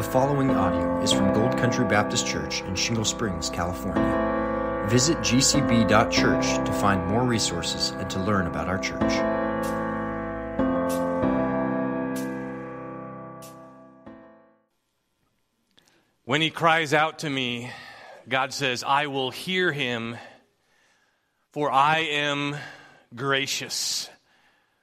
[0.00, 4.86] The following audio is from Gold Country Baptist Church in Shingle Springs, California.
[4.88, 9.12] Visit gcb.church to find more resources and to learn about our church.
[16.24, 17.70] When he cries out to me,
[18.26, 20.16] God says, I will hear him,
[21.52, 22.56] for I am
[23.14, 24.08] gracious.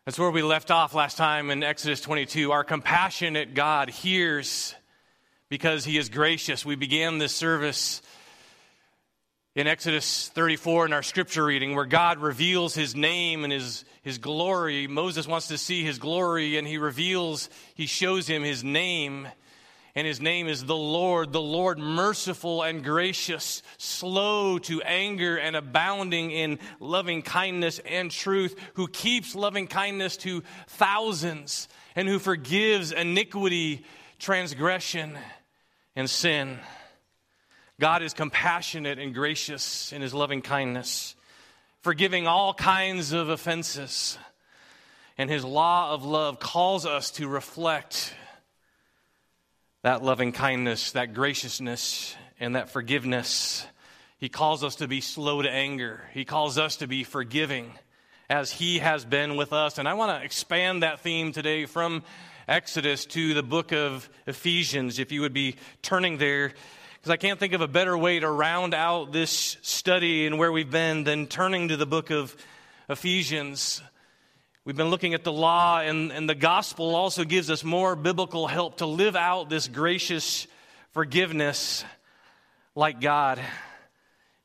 [0.05, 2.51] That's where we left off last time in Exodus 22.
[2.51, 4.75] Our compassionate God hears
[5.49, 6.65] because he is gracious.
[6.65, 8.01] We began this service
[9.55, 14.17] in Exodus 34 in our scripture reading where God reveals his name and his, his
[14.17, 14.87] glory.
[14.87, 19.27] Moses wants to see his glory and he reveals, he shows him his name.
[19.95, 25.55] And his name is the Lord, the Lord merciful and gracious, slow to anger and
[25.55, 32.91] abounding in loving kindness and truth, who keeps loving kindness to thousands and who forgives
[32.91, 33.85] iniquity,
[34.19, 35.17] transgression,
[35.97, 36.59] and sin.
[37.79, 41.15] God is compassionate and gracious in his loving kindness,
[41.81, 44.19] forgiving all kinds of offenses.
[45.17, 48.13] And his law of love calls us to reflect
[49.81, 53.65] that loving kindness, that graciousness, and that forgiveness.
[54.19, 56.01] He calls us to be slow to anger.
[56.13, 57.71] He calls us to be forgiving
[58.29, 59.79] as He has been with us.
[59.79, 62.03] And I want to expand that theme today from
[62.47, 66.53] Exodus to the book of Ephesians, if you would be turning there,
[66.95, 70.49] because I can't think of a better way to round out this study and where
[70.49, 72.33] we've been than turning to the book of
[72.87, 73.81] Ephesians.
[74.63, 78.47] We've been looking at the law, and, and the gospel also gives us more biblical
[78.47, 80.47] help to live out this gracious
[80.93, 81.83] forgiveness
[82.75, 83.41] like God.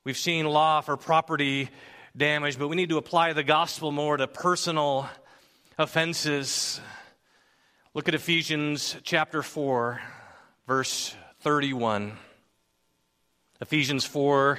[0.03, 1.70] We've seen law for property
[2.16, 5.09] damage, but we need to apply the gospel more to personal
[5.78, 6.81] offenses.
[7.94, 10.00] Look at Ephesians chapter 4,
[10.66, 12.16] verse 31.
[13.60, 14.58] Ephesians 4,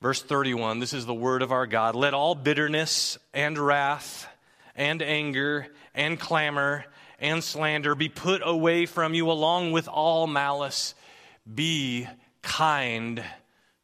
[0.00, 0.78] verse 31.
[0.78, 1.94] This is the word of our God.
[1.94, 4.26] Let all bitterness and wrath
[4.74, 6.86] and anger and clamor
[7.18, 10.94] and slander be put away from you, along with all malice.
[11.54, 12.08] Be
[12.40, 13.22] kind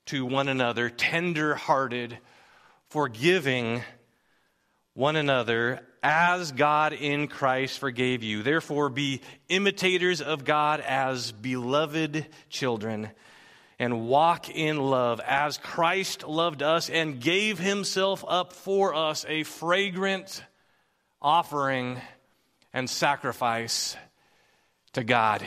[0.06, 2.16] to one another, tender hearted,
[2.88, 3.82] forgiving
[4.94, 8.42] one another as God in Christ forgave you.
[8.42, 13.10] Therefore, be imitators of God as beloved children
[13.78, 19.42] and walk in love as Christ loved us and gave himself up for us, a
[19.44, 20.44] fragrant
[21.20, 22.00] offering
[22.72, 23.96] and sacrifice
[24.92, 25.44] to God.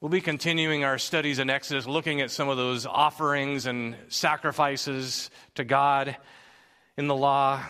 [0.00, 5.30] We'll be continuing our studies in Exodus, looking at some of those offerings and sacrifices
[5.54, 6.16] to God
[6.98, 7.62] in the law.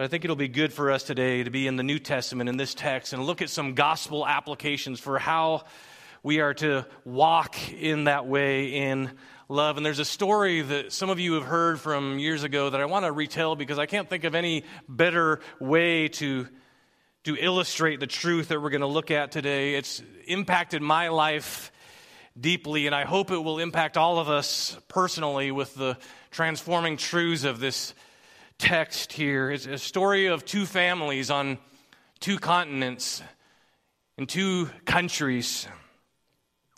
[0.00, 2.48] But I think it'll be good for us today to be in the New Testament
[2.48, 5.64] in this text and look at some gospel applications for how
[6.22, 9.10] we are to walk in that way in
[9.50, 9.76] love.
[9.76, 12.86] And there's a story that some of you have heard from years ago that I
[12.86, 16.48] want to retell because I can't think of any better way to,
[17.24, 19.74] to illustrate the truth that we're going to look at today.
[19.74, 21.72] It's impacted my life
[22.40, 25.98] deeply, and I hope it will impact all of us personally with the
[26.30, 27.92] transforming truths of this
[28.60, 29.50] text here.
[29.50, 31.56] It's a story of two families on
[32.20, 33.22] two continents
[34.18, 35.66] in two countries.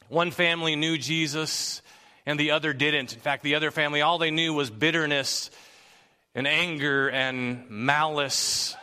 [0.09, 1.83] One family knew Jesus
[2.25, 3.13] and the other didn't.
[3.13, 5.51] In fact, the other family, all they knew was bitterness
[6.37, 8.77] and anger and malice.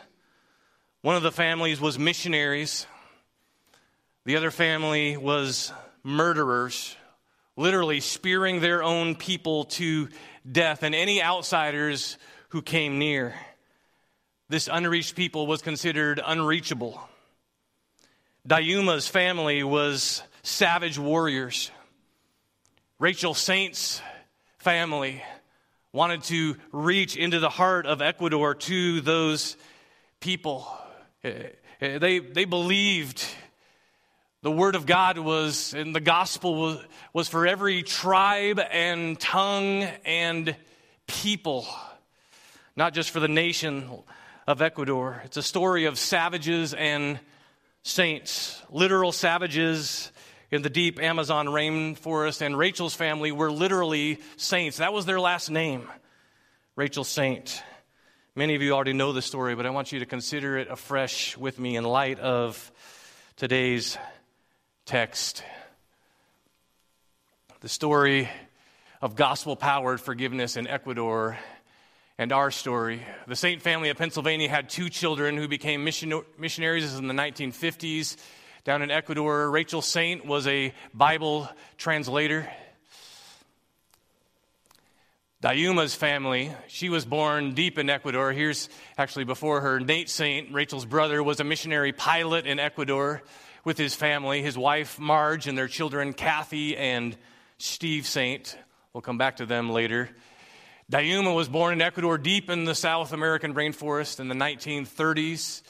[1.01, 2.85] One of the families was missionaries,
[4.25, 5.71] the other family was
[6.03, 6.97] murderers,
[7.55, 10.09] literally spearing their own people to
[10.51, 12.17] death, and any outsiders
[12.49, 13.33] who came near.
[14.49, 16.99] This unreached people was considered unreachable.
[18.47, 21.71] Dayuma's family was savage warriors.
[22.97, 24.01] Rachel Saint's
[24.57, 25.23] family
[25.93, 29.55] wanted to reach into the heart of Ecuador to those
[30.19, 30.67] people.
[31.23, 31.49] Eh,
[31.81, 33.25] eh, they, they believed
[34.41, 39.83] the word of God was, and the gospel was, was for every tribe and tongue
[40.05, 40.55] and
[41.07, 41.67] people
[42.79, 43.89] not just for the nation
[44.47, 45.21] of Ecuador.
[45.25, 47.19] It's a story of savages and
[47.83, 50.13] saints, literal savages
[50.49, 54.77] in the deep Amazon rainforest, and Rachel's family were literally saints.
[54.77, 55.89] That was their last name,
[56.77, 57.61] Rachel Saint.
[58.33, 61.35] Many of you already know the story, but I want you to consider it afresh
[61.35, 62.71] with me in light of
[63.35, 63.97] today's
[64.85, 65.43] text.
[67.59, 68.29] The story
[69.01, 71.37] of gospel powered forgiveness in Ecuador
[72.19, 73.01] and our story.
[73.27, 78.17] The Saint family of Pennsylvania had two children who became mission- missionaries in the 1950s.
[78.65, 79.49] down in Ecuador.
[79.49, 82.51] Rachel Saint was a Bible translator.
[85.41, 88.33] Dayuma's family, she was born deep in Ecuador.
[88.33, 88.67] Here's
[88.97, 89.79] actually before her.
[89.79, 93.23] Nate Saint, Rachel's brother, was a missionary pilot in Ecuador
[93.63, 97.15] with his family, his wife Marge, and their children Kathy and
[97.59, 98.57] Steve Saint.
[98.93, 100.09] We'll come back to them later.
[100.91, 105.61] Dayuma was born in Ecuador, deep in the South American rainforest in the 1930s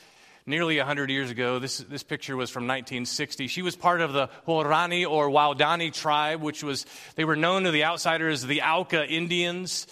[0.45, 1.59] nearly 100 years ago.
[1.59, 3.47] This, this picture was from 1960.
[3.47, 6.85] She was part of the Huaorani or Waodani tribe, which was,
[7.15, 9.87] they were known to the outsiders as the Auca Indians,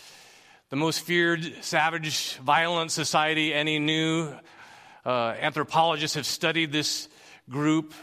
[0.69, 4.33] the most feared, savage, violent society any knew.
[5.06, 7.09] Uh, anthropologists have studied this
[7.50, 7.94] group.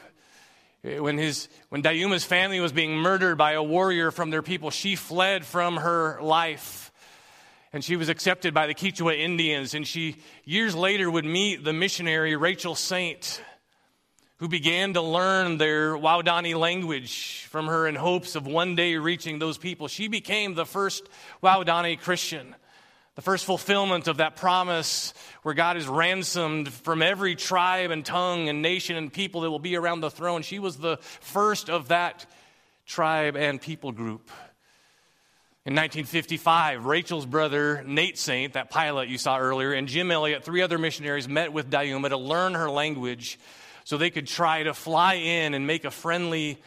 [0.82, 4.94] When, his, when Dayuma's family was being murdered by a warrior from their people, she
[4.94, 6.90] fled from her life
[7.74, 9.74] and she was accepted by the Quechua Indians.
[9.74, 13.42] And she, years later, would meet the missionary Rachel Saint,
[14.36, 19.40] who began to learn their Waodani language from her in hopes of one day reaching
[19.40, 19.88] those people.
[19.88, 21.08] She became the first
[21.42, 22.54] Waodani Christian,
[23.16, 25.12] the first fulfillment of that promise
[25.42, 29.58] where God is ransomed from every tribe and tongue and nation and people that will
[29.58, 30.42] be around the throne.
[30.42, 32.24] She was the first of that
[32.86, 34.30] tribe and people group.
[35.66, 40.60] In 1955, Rachel's brother, Nate Saint, that pilot you saw earlier, and Jim Elliot, three
[40.60, 43.38] other missionaries, met with Dayuma to learn her language
[43.84, 46.60] so they could try to fly in and make a friendly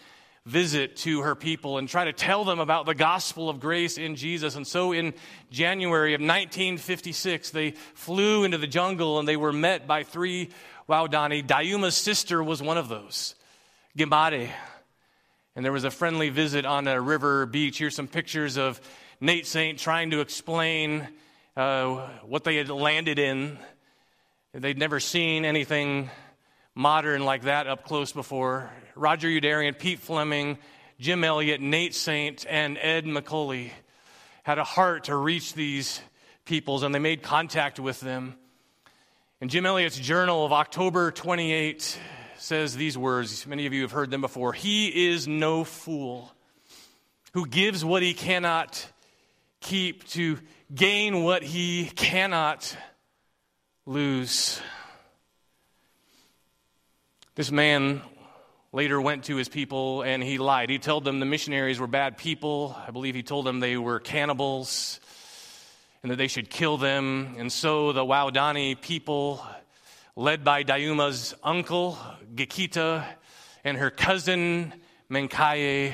[0.47, 4.15] visit to her people and try to tell them about the gospel of grace in
[4.15, 4.55] Jesus.
[4.55, 5.13] And so in
[5.51, 10.49] January of 1956, they flew into the jungle and they were met by three
[10.89, 11.45] Waodani.
[11.45, 13.35] Dayuma's sister was one of those,
[13.95, 14.49] Gimari
[15.57, 17.79] and there was a friendly visit on a river beach.
[17.79, 18.79] Here's some pictures of
[19.19, 21.07] Nate Saint trying to explain
[21.55, 23.57] uh, what they had landed in.
[24.53, 26.11] They'd never seen anything
[26.75, 28.69] modern like that up close before.
[28.95, 30.59] Roger Youderian, Pete Fleming,
[30.99, 33.71] Jim Elliot, Nate Saint, and Ed McCully
[34.43, 35.99] had a heart to reach these
[36.45, 38.35] peoples, and they made contact with them.
[39.41, 41.97] In Jim Elliot's journal of October 28,
[42.39, 43.45] says these words.
[43.47, 44.53] Many of you have heard them before.
[44.53, 46.31] He is no fool
[47.33, 48.85] who gives what he cannot
[49.59, 50.39] keep to
[50.73, 52.75] gain what he cannot
[53.85, 54.61] lose.
[57.35, 58.01] This man
[58.71, 60.69] later went to his people and he lied.
[60.69, 62.75] He told them the missionaries were bad people.
[62.87, 64.99] I believe he told them they were cannibals
[66.03, 67.35] and that they should kill them.
[67.37, 69.45] And so the Waodani people
[70.17, 71.95] led by Dayuma's uncle,
[72.33, 73.05] Gikita,
[73.63, 74.73] and her cousin,
[75.11, 75.93] Mincaye.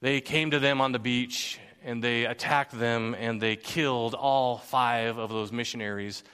[0.00, 4.56] They came to them on the beach and they attacked them and they killed all
[4.56, 6.24] five of those missionaries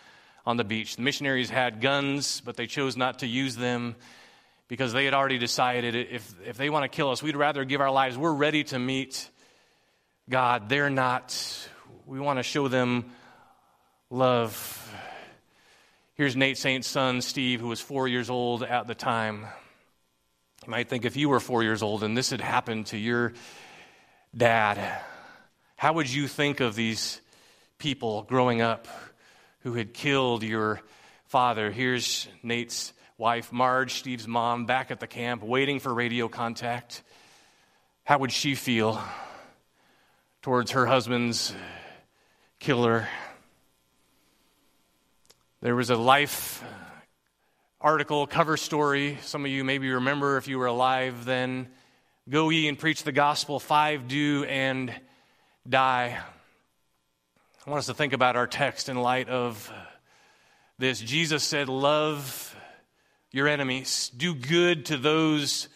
[0.46, 0.94] on the beach.
[0.94, 3.96] The missionaries had guns, but they chose not to use them
[4.68, 7.80] because they had already decided if, if they want to kill us, we'd rather give
[7.80, 8.16] our lives.
[8.16, 9.28] We're ready to meet
[10.30, 10.68] God.
[10.68, 11.36] They're not.
[12.06, 13.06] We want to show them
[14.08, 14.75] love.
[16.16, 19.44] Here's Nate Saint's son, Steve, who was four years old at the time.
[20.64, 23.34] You might think if you were four years old and this had happened to your
[24.34, 25.02] dad,
[25.76, 27.20] how would you think of these
[27.76, 28.88] people growing up
[29.60, 30.80] who had killed your
[31.26, 31.70] father?
[31.70, 37.02] Here's Nate's wife, Marge, Steve's mom, back at the camp, waiting for radio contact.
[38.04, 39.02] How would she feel
[40.40, 41.54] towards her husband's
[42.58, 43.06] killer?
[45.66, 46.62] There was a life
[47.80, 49.18] article, cover story.
[49.22, 51.66] Some of you maybe remember if you were alive then.
[52.28, 54.94] Go ye and preach the gospel, five do and
[55.68, 56.20] die.
[57.66, 59.72] I want us to think about our text in light of
[60.78, 61.00] this.
[61.00, 62.54] Jesus said, Love
[63.32, 65.68] your enemies, do good to those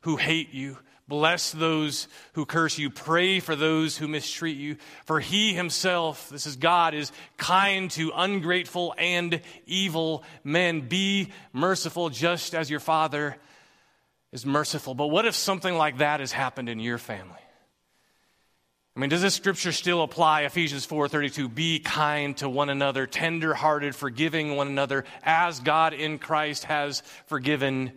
[0.00, 0.78] who hate you.
[1.06, 2.88] Bless those who curse you.
[2.88, 4.76] Pray for those who mistreat you.
[5.04, 10.80] For he himself, this is God, is kind to ungrateful and evil men.
[10.80, 13.36] Be merciful just as your Father
[14.32, 14.94] is merciful.
[14.94, 17.36] But what if something like that has happened in your family?
[18.96, 20.42] I mean, does this scripture still apply?
[20.42, 26.64] Ephesians 4:32, be kind to one another, tender-hearted, forgiving one another, as God in Christ
[26.64, 27.92] has forgiven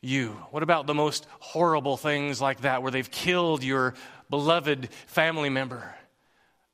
[0.00, 0.30] you?
[0.50, 3.94] What about the most horrible things like that, where they've killed your
[4.28, 5.94] beloved family member?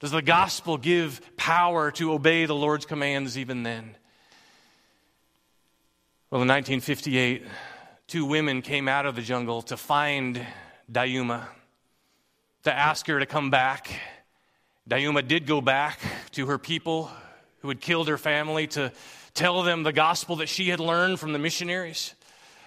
[0.01, 3.97] Does the gospel give power to obey the Lord's commands even then?
[6.31, 7.47] Well, in 1958,
[8.07, 10.45] two women came out of the jungle to find
[10.91, 11.47] Dayuma,
[12.65, 13.89] to ask her to come back.
[14.89, 15.99] Dayuma did go back
[16.33, 17.11] to her people
[17.61, 18.93] who had killed her family to
[19.35, 22.15] tell them the gospel that she had learned from the missionaries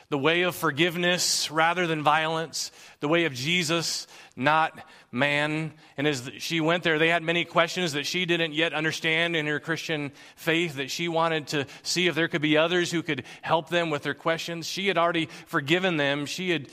[0.09, 4.73] the way of forgiveness rather than violence, the way of Jesus, not
[5.11, 5.71] man.
[5.97, 9.45] And as she went there, they had many questions that she didn't yet understand in
[9.45, 13.23] her Christian faith, that she wanted to see if there could be others who could
[13.43, 14.65] help them with their questions.
[14.65, 16.69] She had already forgiven them, she had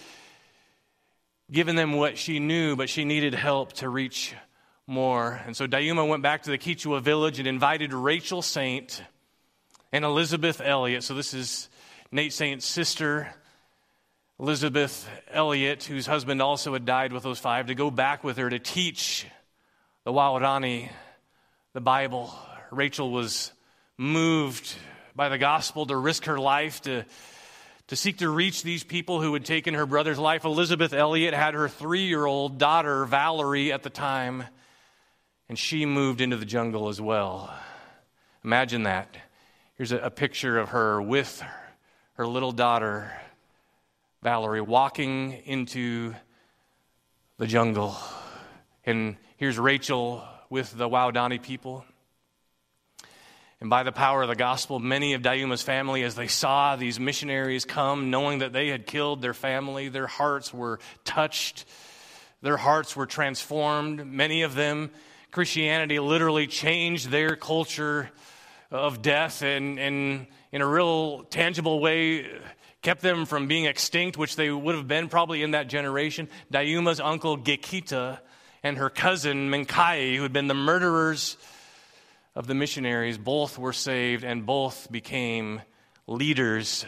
[1.50, 4.34] given them what she knew, but she needed help to reach
[4.86, 5.40] more.
[5.46, 9.02] And so Dayuma went back to the Quechua village and invited Rachel Saint
[9.92, 11.04] and Elisabeth Elliot.
[11.04, 11.68] So this is
[12.12, 13.28] Nate Saint's sister,
[14.38, 18.48] Elisabeth Elliot, whose husband also had died with those five, to go back with her
[18.48, 19.26] to teach
[20.04, 20.88] the Waodani
[21.72, 22.32] the Bible.
[22.70, 23.50] Rachel was
[23.98, 24.72] moved
[25.16, 27.04] by the gospel to risk her life to,
[27.88, 30.44] to seek to reach these people who had taken her brother's life.
[30.44, 34.44] Elisabeth Elliot had her three year old daughter, Valerie, at the time,
[35.48, 37.52] and she moved into the jungle as well.
[38.44, 39.16] Imagine that.
[39.74, 41.42] Here's a, a picture of her with
[42.16, 43.12] her little daughter,
[44.22, 46.14] Valerie, walking into
[47.36, 47.94] the jungle.
[48.86, 51.84] And here's Rachel with the Waodani people.
[53.60, 56.98] And by the power of the gospel, many of Dayuma's family, as they saw these
[56.98, 61.66] missionaries come, knowing that they had killed their family, their hearts were touched,
[62.40, 64.06] their hearts were transformed.
[64.06, 64.90] Many of them,
[65.32, 68.10] Christianity literally changed their culture
[68.70, 72.26] of death and, and in a real tangible way
[72.82, 76.28] kept them from being extinct, which they would have been probably in that generation.
[76.52, 78.20] Dayuma's uncle Gikita
[78.62, 81.36] and her cousin Mincaye, who had been the murderers
[82.34, 85.62] of the missionaries, both were saved and both became
[86.06, 86.84] leaders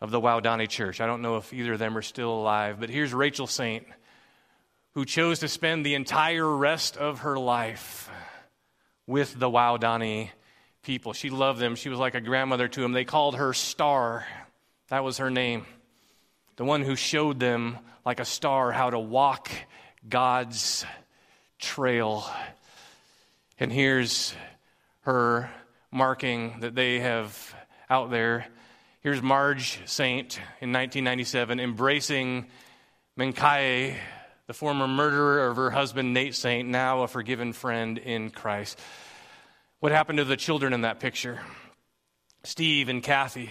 [0.00, 1.00] of the Waodani church.
[1.00, 3.86] I don't know if either of them are still alive, but here's Rachel Saint,
[4.94, 8.10] who chose to spend the entire rest of her life
[9.06, 10.30] with the Waodani
[10.82, 11.12] people.
[11.12, 11.76] She loved them.
[11.76, 12.92] She was like a grandmother to them.
[12.92, 14.26] They called her Star.
[14.88, 15.66] That was her name.
[16.56, 19.50] The one who showed them, like a star, how to walk
[20.06, 20.84] God's
[21.58, 22.28] trail.
[23.58, 24.34] And here's
[25.02, 25.50] her
[25.90, 27.54] marking that they have
[27.88, 28.46] out there.
[29.00, 32.46] Here's Marge Saint in 1997 embracing
[33.18, 33.96] Mincaye,
[34.46, 38.78] the former murderer of her husband Nate Saint, now a forgiven friend in Christ.
[39.80, 41.40] What happened to the children in that picture?
[42.44, 43.48] Steve and Kathy.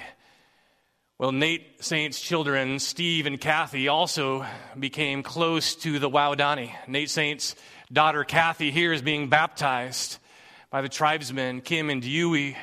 [1.17, 4.45] Well, Nate Saint's children, Steve and Kathy, also
[4.77, 6.71] became close to the Waodani.
[6.88, 7.55] Nate Saint's
[7.91, 10.19] daughter, Kathy, here is being baptized
[10.69, 12.55] by the tribesmen, Kim and Dewey.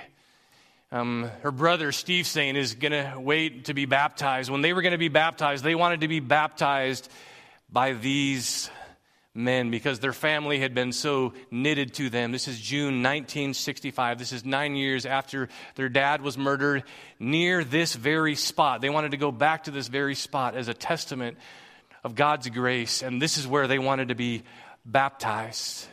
[0.93, 4.49] Um, her brother, Steve Saint, is going to wait to be baptized.
[4.49, 7.11] When they were going to be baptized, they wanted to be baptized
[7.69, 8.71] by these
[9.37, 12.33] men because their family had been so knitted to them.
[12.33, 14.19] This is June 1965.
[14.19, 16.85] This is nine years after their dad was murdered
[17.19, 18.81] near this very spot.
[18.81, 21.37] They wanted to go back to this very spot as a testament
[22.03, 24.43] of God's grace, and this is where they wanted to be
[24.85, 25.87] baptized.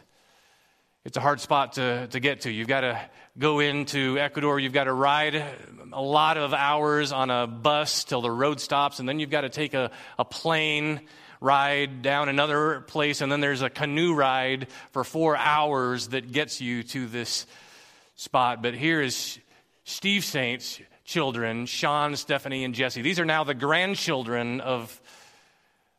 [1.06, 2.52] It's a hard spot to, to get to.
[2.52, 3.02] You've got to
[3.38, 5.44] go into Ecuador, you've got to ride
[5.92, 9.42] a lot of hours on a bus till the road stops, and then you've got
[9.42, 11.02] to take a, a plane
[11.44, 16.62] ride down another place, and then there's a canoe ride for four hours that gets
[16.62, 17.46] you to this
[18.16, 18.64] spot.
[18.64, 19.40] But here is
[19.84, 23.02] Steve Saint's children, Sean, Stephanie, and Jesse.
[23.02, 25.02] These are now the grandchildren of,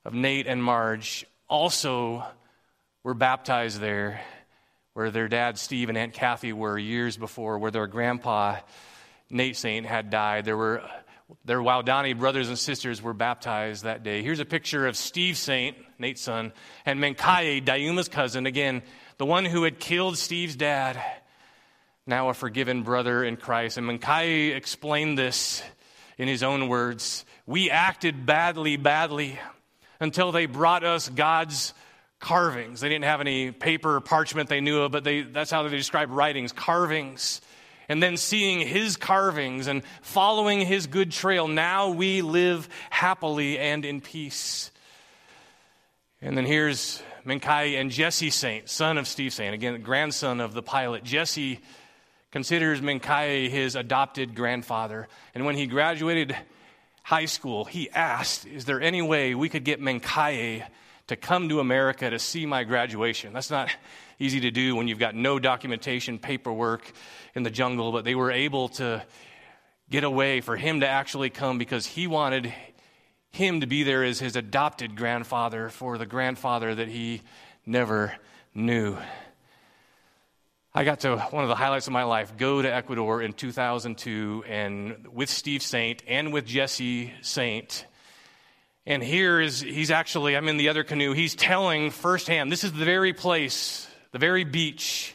[0.07, 1.27] of Nate and Marge.
[1.47, 2.25] Also
[3.03, 4.23] were baptized there,
[4.95, 8.57] where their dad, Steve, and Aunt Kathy were years before, where their grandpa,
[9.29, 10.47] Nate Saint, had died.
[10.47, 10.83] There were
[11.45, 14.23] their Waodani brothers and sisters were baptized that day.
[14.23, 16.53] Here's a picture of Steve Saint, Nate's son,
[16.85, 18.83] and Mincaye, Dayuma's cousin, again,
[19.19, 21.01] the one who had killed Steve's dad,
[22.07, 23.79] now a forgiven brother in Christ.
[23.79, 25.63] And Mincaye explained this
[26.19, 29.39] in his own words We acted badly, badly
[30.01, 31.73] until they brought us God's
[32.19, 32.81] carvings.
[32.81, 35.77] They didn't have any paper or parchment they knew of, but they, that's how they
[35.77, 37.41] described writings carvings
[37.89, 43.85] and then seeing his carvings and following his good trail, now we live happily and
[43.85, 44.71] in peace.
[46.21, 50.63] And then here's Mincaye and Jesse Saint, son of Steve Saint, again, grandson of the
[50.63, 51.05] pilot.
[51.05, 51.61] Jesse
[52.31, 55.09] considers Mincaye his adopted grandfather.
[55.35, 56.37] And when he graduated
[57.03, 60.67] high school, he asked, Is there any way we could get Mincaye
[61.07, 63.33] to come to America to see my graduation?
[63.33, 63.71] That's not
[64.19, 66.93] easy to do when you've got no documentation, paperwork
[67.35, 69.03] in the jungle, but they were able to
[69.91, 72.53] get away for him to actually come because he wanted
[73.31, 77.21] him to be there as his adopted grandfather for the grandfather that he
[77.67, 78.15] never
[78.55, 78.97] knew.
[80.77, 84.45] I got to one of the highlights of my life go to Ecuador in 2002
[84.49, 87.87] and with Steve Saint and with Jesse Saint.
[88.85, 92.73] And here is, he's actually, I'm in the other canoe, he's telling firsthand, this is
[92.73, 95.13] the very place, the very beach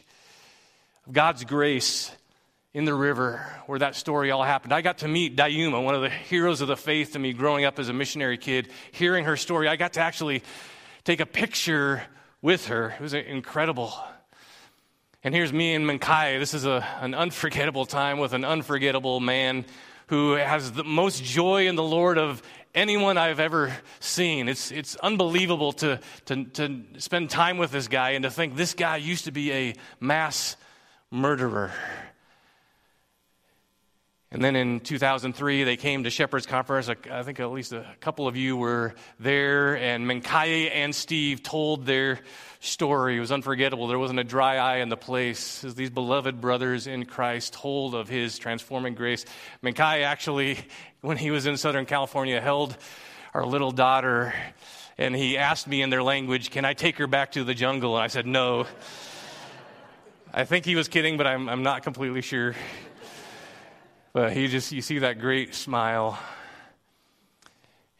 [1.06, 2.12] of God's grace
[2.74, 4.74] in the river where that story all happened.
[4.74, 7.64] I got to meet Dayuma, one of the heroes of the faith to me growing
[7.64, 8.68] up as a missionary kid.
[8.92, 10.42] Hearing her story, I got to actually
[11.04, 12.02] take a picture
[12.42, 12.90] with her.
[12.90, 13.90] It was incredible.
[15.24, 16.38] And here's me and Mincaye.
[16.38, 19.64] This is a, an unforgettable time with an unforgettable man
[20.08, 22.42] who has the most joy in the Lord of
[22.74, 24.48] anyone I've ever seen.
[24.48, 28.74] It's, it's unbelievable to, to, to spend time with this guy and to think this
[28.74, 30.56] guy used to be a mass
[31.10, 31.72] murderer.
[34.32, 36.88] And then in 2003, they came to Shepherd's Conference.
[36.88, 41.84] I think at least a couple of you were there, and Mincaye and Steve told
[41.84, 42.20] their
[42.60, 43.16] story.
[43.16, 43.88] It was unforgettable.
[43.88, 47.94] There wasn't a dry eye in the place as these beloved brothers in Christ told
[47.94, 49.24] of his transforming grace.
[49.62, 50.58] Mincaye actually,
[51.00, 52.76] when he was in Southern California, held
[53.32, 54.34] our little daughter,
[54.98, 57.96] and he asked me in their language, Can I take her back to the jungle?
[57.96, 58.66] And I said, No.
[60.32, 62.54] I think he was kidding, but I'm, I'm not completely sure.
[64.12, 66.18] But he just, you see that great smile.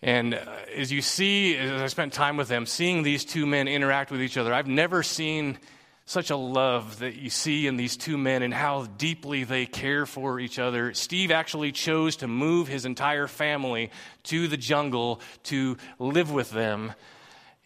[0.02, 0.40] And uh,
[0.76, 4.22] as you see, as I spent time with them, seeing these two men interact with
[4.22, 5.58] each other, I've never seen
[6.06, 10.06] such a love that you see in these two men and how deeply they care
[10.06, 10.92] for each other.
[10.94, 13.90] Steve actually chose to move his entire family
[14.24, 16.92] to the jungle to live with them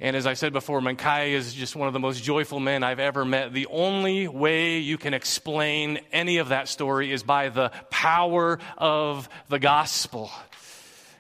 [0.00, 2.98] and as I said before, Mincaye is just one of the most joyful men I've
[2.98, 3.52] ever met.
[3.52, 9.28] The only way you can explain any of that story is by the power of
[9.48, 10.32] the gospel.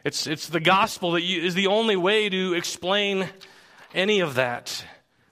[0.04, 3.26] It's, it's the gospel that you, is the only way to explain
[3.94, 4.84] any of that.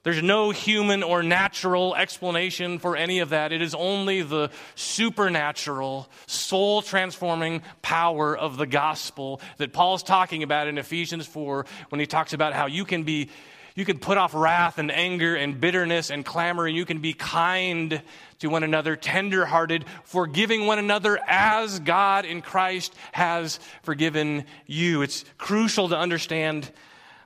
[0.02, 3.52] There's no human or natural explanation for any of that.
[3.52, 10.69] It is only the supernatural, soul transforming power of the gospel that Paul's talking about
[10.69, 13.29] in Ephesians 4 when he talks about how you can be
[13.75, 17.13] you can put off wrath and anger and bitterness and clamor, and you can be
[17.13, 18.02] kind
[18.41, 25.02] to one another, tenderhearted, forgiving one another as God in Christ has forgiven you.
[25.02, 26.71] It's crucial to understand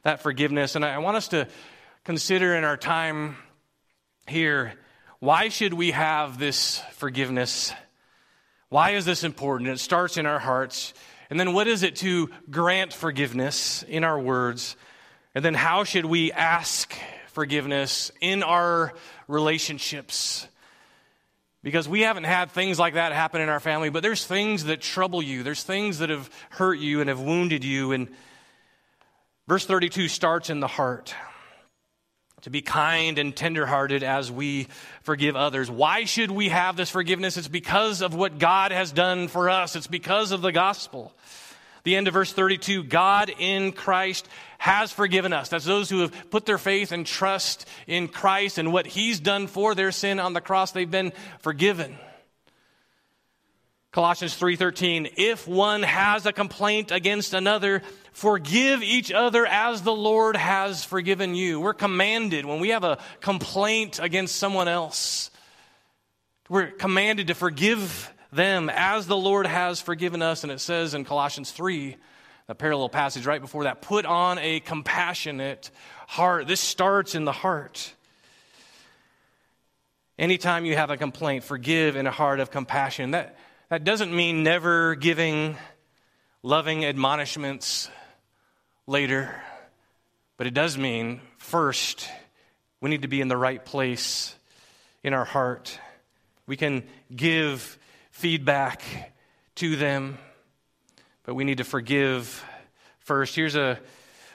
[0.02, 0.76] that forgiveness.
[0.76, 1.48] And I want us to
[2.04, 3.36] consider in our time
[4.28, 4.74] here
[5.18, 7.72] why should we have this forgiveness?
[8.68, 9.70] Why is this important?
[9.70, 10.92] It starts in our hearts.
[11.30, 14.76] And then what is it to grant forgiveness in our words?
[15.36, 16.94] And then how should we ask
[17.26, 18.94] forgiveness in our
[19.28, 20.48] relationships?
[21.62, 24.80] Because we haven't had things like that happen in our family, but there's things that
[24.80, 25.42] trouble you.
[25.42, 27.92] There's things that have hurt you and have wounded you.
[27.92, 28.08] And
[29.46, 31.14] verse 32 starts in the heart
[32.40, 34.68] to be kind and tenderhearted as we
[35.02, 35.70] forgive others.
[35.70, 37.36] Why should we have this forgiveness?
[37.36, 41.12] It's because of what God has done for us, it's because of the gospel.
[41.86, 45.50] The end of verse 32 God in Christ has forgiven us.
[45.50, 49.46] That's those who have put their faith and trust in Christ and what He's done
[49.46, 50.72] for their sin on the cross.
[50.72, 51.96] They've been forgiven.
[53.92, 60.34] Colossians 3:13 If one has a complaint against another forgive each other as the Lord
[60.34, 61.60] has forgiven you.
[61.60, 65.30] We're commanded when we have a complaint against someone else
[66.48, 71.04] we're commanded to forgive them as the Lord has forgiven us and it says in
[71.04, 71.96] Colossians 3
[72.46, 75.70] the parallel passage right before that put on a compassionate
[76.06, 76.46] heart.
[76.46, 77.92] This starts in the heart.
[80.18, 83.10] Anytime you have a complaint, forgive in a heart of compassion.
[83.10, 83.36] That
[83.68, 85.56] that doesn't mean never giving
[86.42, 87.90] loving admonishments
[88.86, 89.34] later,
[90.36, 92.08] but it does mean first
[92.80, 94.36] we need to be in the right place
[95.02, 95.80] in our heart.
[96.46, 96.84] We can
[97.14, 97.75] give
[98.16, 98.82] feedback
[99.56, 100.18] to them,
[101.24, 102.44] but we need to forgive
[102.98, 103.34] first.
[103.34, 103.78] Here's a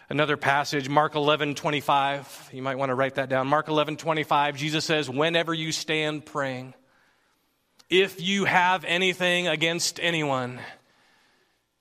[0.10, 4.58] another passage mark 11 25 you might want to write that down mark 11 25
[4.58, 6.74] jesus says whenever you stand praying
[7.92, 10.60] if you have anything against anyone.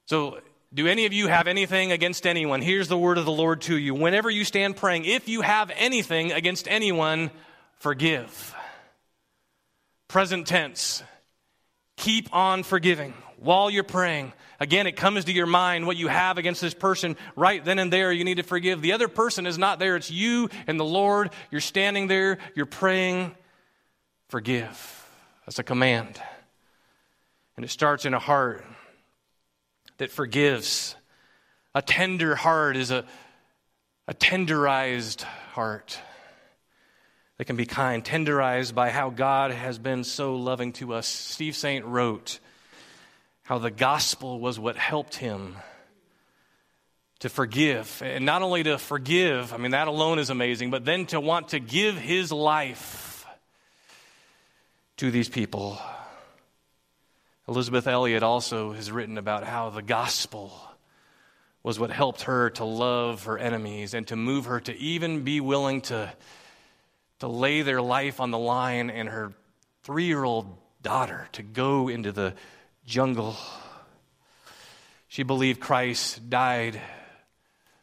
[0.07, 0.41] So,
[0.75, 2.63] do any of you have anything against anyone?
[2.63, 3.95] Here's the word of the Lord to you.
[3.95, 7.31] Whenever you stand praying, if you have anything against anyone,
[7.79, 8.55] forgive.
[10.09, 11.03] Present tense.
[12.01, 14.33] Keep on forgiving while you're praying.
[14.59, 17.93] Again, it comes to your mind what you have against this person right then and
[17.93, 18.11] there.
[18.11, 18.81] You need to forgive.
[18.81, 21.29] The other person is not there, it's you and the Lord.
[21.51, 23.35] You're standing there, you're praying.
[24.31, 25.07] Forgive.
[25.45, 26.19] That's a command.
[27.57, 28.65] And it starts in a heart
[29.99, 30.97] that forgives.
[31.75, 33.05] A tender heart is a,
[34.09, 35.21] a tenderized
[35.53, 35.99] heart.
[37.41, 41.07] They can be kind, tenderized by how God has been so loving to us.
[41.07, 42.39] Steve Saint wrote
[43.45, 45.57] how the gospel was what helped him
[47.21, 48.03] to forgive.
[48.05, 51.49] And not only to forgive, I mean, that alone is amazing, but then to want
[51.49, 53.25] to give his life
[54.99, 55.79] to these people.
[57.49, 60.53] Elisabeth Elliot also has written about how the gospel
[61.63, 65.41] was what helped her to love her enemies and to move her to even be
[65.41, 66.13] willing to,
[67.21, 69.33] to lay their life on the line and her
[69.83, 70.47] three year old
[70.83, 72.35] daughter to go into the
[72.85, 73.37] jungle.
[75.09, 76.81] She believed Christ died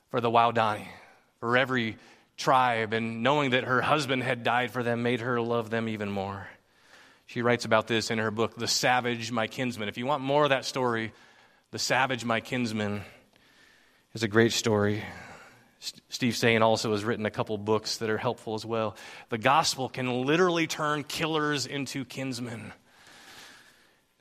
[0.10, 0.88] for the Waodani,
[1.40, 1.98] for every
[2.38, 6.10] tribe, and knowing that her husband had died for them made her love them even
[6.10, 6.48] more.
[7.26, 9.90] She writes about this in her book, The Savage, My Kinsman.
[9.90, 11.12] If you want more of that story,
[11.72, 13.02] The Savage, My Kinsman
[14.14, 15.04] is a great story.
[15.80, 18.96] Steve Saint also has written a couple books that are helpful as well.
[19.30, 22.74] The gospel can literally turn killers into kinsmen.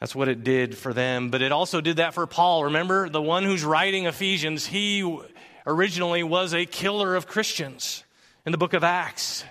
[0.01, 2.65] That's what it did for them, but it also did that for Paul.
[2.65, 5.19] Remember, the one who's writing Ephesians, he
[5.67, 8.05] originally was a killer of Christians
[8.45, 9.45] in the book of Acts.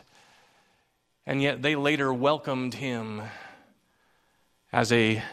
[1.25, 3.23] And yet they later welcomed him
[4.71, 5.23] as a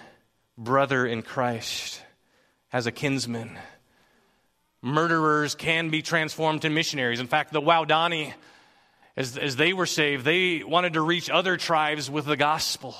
[0.56, 2.00] brother in Christ,
[2.72, 3.58] as a kinsman.
[4.82, 7.20] Murderers can be transformed to missionaries.
[7.20, 8.34] In fact, the Waodani,
[9.16, 12.94] as, as they were saved, they wanted to reach other tribes with the gospel.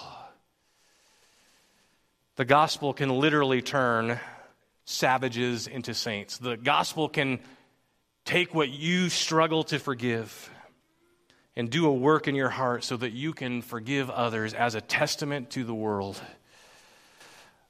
[2.36, 4.20] The gospel can literally turn
[4.84, 6.38] savages into saints.
[6.38, 7.40] The gospel can
[8.24, 10.50] Take what you struggle to forgive
[11.56, 14.80] and do a work in your heart so that you can forgive others as a
[14.80, 16.20] testament to the world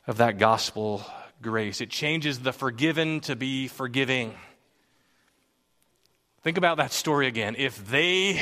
[0.06, 1.04] of that gospel
[1.42, 1.80] grace.
[1.80, 4.34] It changes the forgiven to be forgiving.
[6.42, 7.56] Think about that story again.
[7.58, 8.40] If they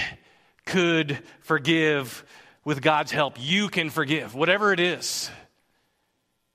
[0.66, 2.24] could forgive
[2.64, 5.30] with God's help, you can forgive, whatever it is,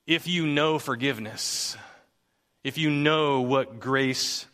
[0.06, 1.76] if you know forgiveness,
[2.64, 4.46] if you know what grace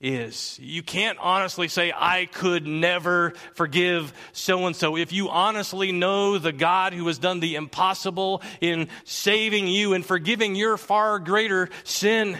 [0.00, 0.58] is.
[0.60, 4.96] You can't honestly say, I could never forgive so and so.
[4.96, 10.04] If you honestly know the God who has done the impossible in saving you and
[10.04, 12.38] forgiving your far greater sin,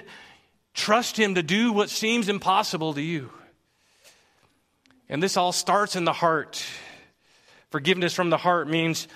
[0.74, 3.30] trust Him to do what seems impossible to you.
[5.08, 6.64] And this all starts in the heart.
[7.70, 9.08] Forgiveness from the heart means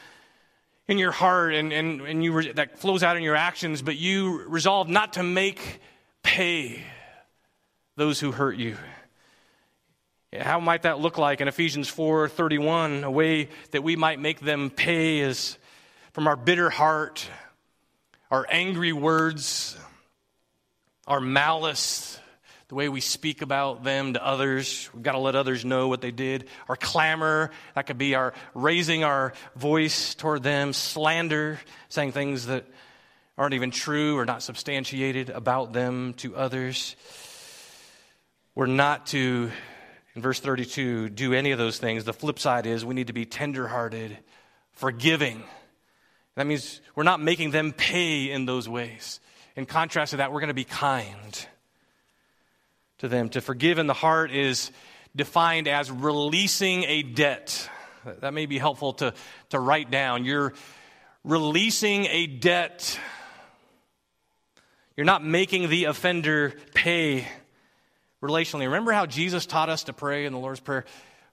[0.89, 3.97] in your heart and, and, and you re- that flows out in your actions, but
[3.97, 5.81] you resolve not to make
[6.23, 6.83] pay
[8.01, 8.79] those who hurt you.
[10.33, 13.05] How might that look like in Ephesians 4:31?
[13.05, 15.59] A way that we might make them pay is
[16.13, 17.29] from our bitter heart,
[18.31, 19.77] our angry words,
[21.07, 22.19] our malice,
[22.69, 24.89] the way we speak about them to others.
[24.95, 26.49] We've got to let others know what they did.
[26.71, 31.61] Our clamor, that could be our raising our voice toward them, slander,
[31.91, 32.65] saying things that
[33.37, 36.97] aren't even true or not substantiated about them to others.
[38.61, 39.51] We're not to,
[40.15, 42.05] in verse 32, do any of those things.
[42.05, 44.19] The flip side is we need to be tenderhearted,
[44.73, 45.45] forgiving.
[46.35, 49.19] That means we're not making them pay in those ways.
[49.57, 51.47] In contrast to that, we're going to be kind
[52.99, 53.31] to them.
[53.31, 54.71] To forgive in the heart is
[55.17, 57.71] defined as releasing a debt.
[58.21, 59.15] That may be helpful to,
[59.49, 60.27] to write down.
[60.27, 60.53] You're
[61.25, 63.01] releasing a debt.
[64.99, 67.27] You're not making the offender pay
[68.23, 68.65] relationally.
[68.65, 70.85] Remember how Jesus taught us to pray in the Lord's Prayer?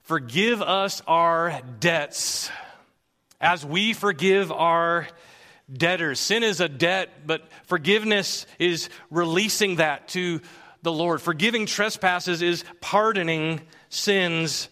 [0.02, 2.50] Forgive us our debts
[3.42, 5.08] as we forgive our
[5.72, 6.20] debtors.
[6.20, 10.42] Sin is a debt, but forgiveness is releasing that to
[10.82, 11.22] the Lord.
[11.22, 14.70] Forgiving trespasses is pardoning sin's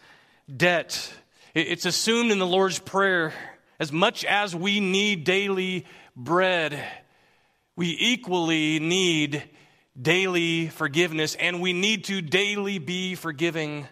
[0.55, 1.13] debt.
[1.53, 3.33] It's assumed in the Lord's Prayer
[3.79, 6.81] as much as we need daily bread,
[7.75, 9.43] we equally need
[9.99, 13.87] daily forgiveness, and we need to daily be forgiving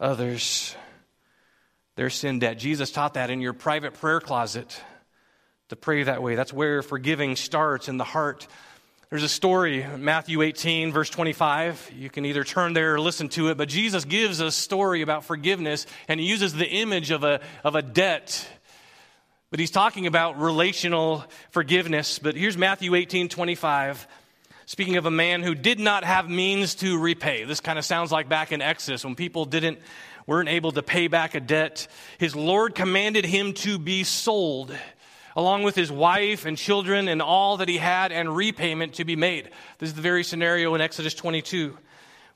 [0.00, 0.74] others
[1.94, 2.58] their sin debt.
[2.58, 4.80] Jesus taught that in your private prayer closet
[5.68, 6.34] to pray that way.
[6.34, 8.46] That's where forgiving starts in the heart.
[9.10, 11.92] There's a story, Matthew 18, verse 25.
[11.94, 15.24] You can either turn there or listen to it, but Jesus gives a story about
[15.24, 18.48] forgiveness, and he uses the image of a, of a debt.
[19.50, 22.18] But he's talking about relational forgiveness.
[22.18, 24.08] But here's Matthew 18, 25.
[24.66, 27.44] Speaking of a man who did not have means to repay.
[27.44, 29.78] This kind of sounds like back in Exodus when people didn't
[30.26, 31.88] weren't able to pay back a debt.
[32.18, 34.72] His Lord commanded him to be sold
[35.34, 39.16] along with his wife and children and all that he had and repayment to be
[39.16, 39.50] made.
[39.78, 41.76] This is the very scenario in Exodus 22.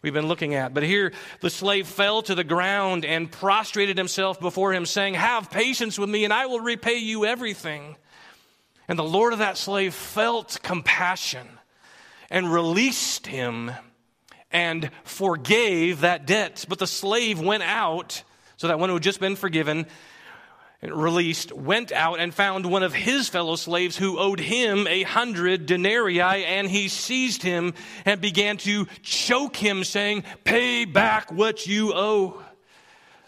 [0.03, 0.75] we've been looking at.
[0.75, 5.51] But here, the slave fell to the ground and prostrated himself before him, saying, Have
[5.51, 7.97] patience with me, and I will repay you everything.
[8.89, 11.47] And the Lord of that slave felt compassion
[12.31, 13.71] and released him
[14.51, 16.65] and forgave that debt.
[16.69, 18.23] But the slave went out,
[18.57, 19.87] so that one who had just been forgiven,
[20.83, 25.67] released, went out and found one of his fellow slaves who owed him a hundred
[25.67, 31.93] denarii, and he seized him and began to choke him, saying, Pay back what you
[31.95, 32.43] owe.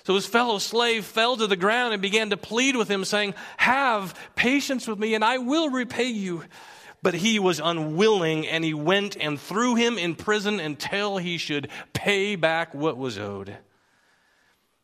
[0.05, 3.35] So his fellow slave fell to the ground and began to plead with him, saying,
[3.59, 6.45] Have patience with me, and I will repay you.
[7.03, 11.69] But he was unwilling, and he went and threw him in prison until he should
[11.93, 13.57] pay back what was owed.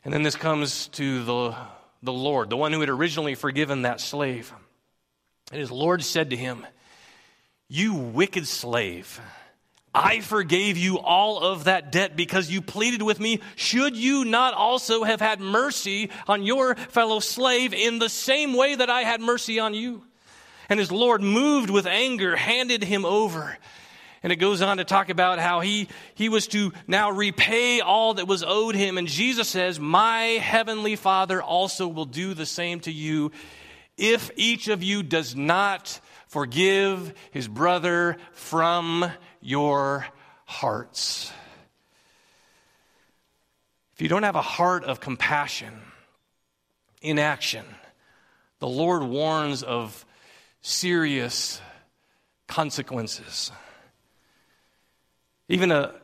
[0.05, 1.57] And then this comes to the
[2.05, 4.53] the Lord, the one who had originally forgiven that slave.
[5.51, 6.67] And his Lord said to him,
[7.67, 9.21] You wicked slave,
[9.95, 13.41] I forgave you all of that debt because you pleaded with me.
[13.57, 18.75] Should you not also have had mercy on your fellow slave in the same way
[18.75, 20.05] that I had mercy on you?
[20.69, 23.59] And his Lord, moved with anger, handed him over
[24.25, 28.15] and it goes on to talk about how he, he was to now repay all
[28.15, 28.97] that was owed him.
[28.97, 33.33] And Jesus says, My heavenly Father also will do the same to you
[33.99, 39.05] if each of you does not forgive his brother from
[39.43, 40.07] your
[40.47, 41.31] hearts.
[43.93, 45.75] If you don't have a heart of compassion
[47.03, 47.67] in action,
[48.59, 50.07] the Lord warns of
[50.65, 51.61] serious
[52.49, 53.53] consequences.
[55.47, 55.95] Even a,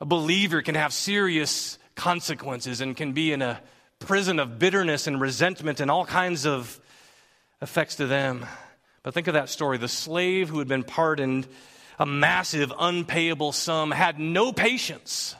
[0.00, 3.60] a believer can have serious consequences and can be in a
[3.98, 6.80] prison of bitterness and resentment and all kinds of
[7.60, 8.46] effects to them.
[9.02, 9.78] But think of that story.
[9.78, 11.48] The slave who had been pardoned
[11.98, 15.34] a massive unpayable sum had no patience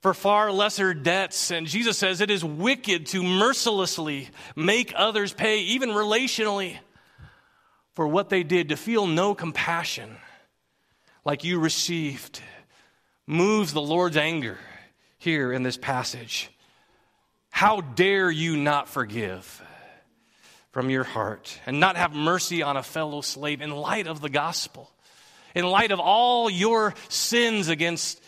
[0.00, 1.50] for far lesser debts.
[1.50, 6.78] And Jesus says it is wicked to mercilessly make others pay, even relationally,
[7.94, 10.16] for what they did, to feel no compassion
[11.24, 12.40] like you received
[13.26, 14.58] moves the Lord's anger
[15.18, 16.50] here in this passage.
[17.50, 19.62] How dare you not forgive
[20.72, 24.30] from your heart and not have mercy on a fellow slave in light of the
[24.30, 24.90] gospel,
[25.54, 28.22] in light of all your sins against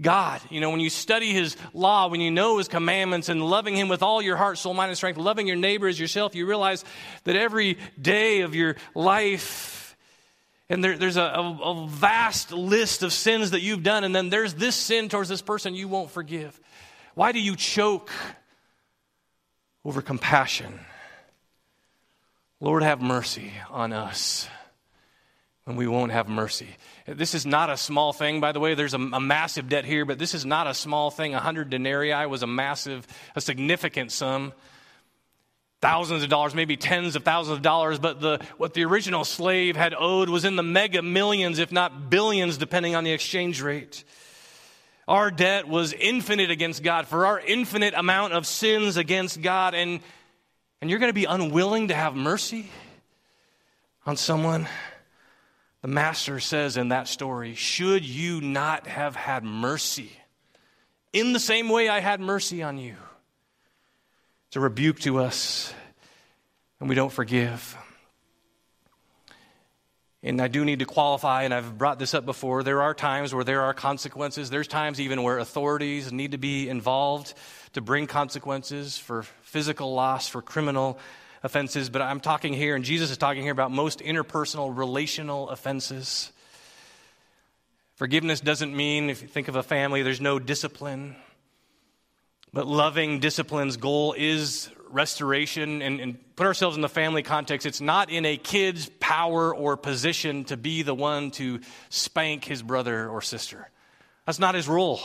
[0.00, 0.40] God.
[0.50, 3.88] You know, when you study His law, when you know His commandments and loving Him
[3.88, 6.84] with all your heart, soul, mind, and strength, loving your neighbor as yourself, you realize
[7.24, 9.96] that every day of your life,
[10.68, 14.30] and there, there's a, a, a vast list of sins that you've done, and then
[14.30, 16.58] there's this sin towards this person you won't forgive.
[17.14, 18.10] Why do you choke
[19.84, 20.78] over compassion?
[22.60, 24.48] Lord, have mercy on us
[25.68, 26.68] when we won't have mercy.
[27.06, 28.72] This is not a small thing, by the way.
[28.72, 31.34] There's a, a massive debt here, but this is not a small thing.
[31.34, 34.54] A hundred denarii was a massive, a significant sum
[35.82, 39.76] thousands of dollars, maybe tens of thousands of dollars, but the, what the original slave
[39.76, 44.04] had owed was in the mega millions, if not billions, depending on the exchange rate.
[45.06, 50.00] Our debt was infinite against God for our infinite amount of sins against God, and,
[50.80, 52.70] and you're going to be unwilling to have mercy
[54.06, 54.66] on someone.
[55.82, 60.12] The master says in that story, Should you not have had mercy
[61.12, 62.96] in the same way I had mercy on you?
[64.48, 65.72] It's a rebuke to us,
[66.80, 67.76] and we don't forgive.
[70.22, 72.64] And I do need to qualify, and I've brought this up before.
[72.64, 74.50] There are times where there are consequences.
[74.50, 77.34] There's times even where authorities need to be involved
[77.74, 80.98] to bring consequences for physical loss, for criminal
[81.42, 81.90] offenses.
[81.90, 86.32] But I'm talking here, and Jesus is talking here about most interpersonal, relational offenses.
[87.96, 91.16] Forgiveness doesn't mean, if you think of a family, there's no discipline.
[92.52, 97.66] But loving discipline's goal is restoration and, and, put ourselves in the family context.
[97.66, 102.62] It's not in a kid's power or position to be the one to spank his
[102.62, 103.68] brother or sister.
[104.24, 105.00] That's not his role.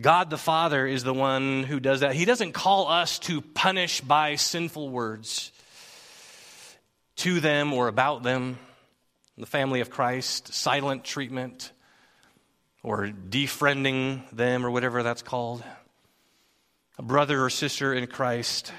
[0.00, 2.14] God the Father is the one who does that.
[2.14, 5.52] He doesn't call us to punish by sinful words
[7.16, 8.58] to them or about them.
[9.36, 11.72] The family of Christ, silent treatment
[12.82, 15.62] or defriending them or whatever that's called,
[16.98, 18.72] a brother or sister in Christ,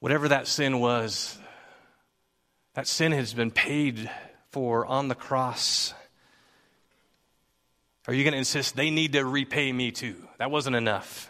[0.00, 1.38] whatever that sin was,
[2.74, 4.10] that sin has been paid
[4.50, 5.92] for on the cross.
[8.08, 10.16] Are you going to insist they need to repay me too?
[10.38, 11.28] That wasn't enough.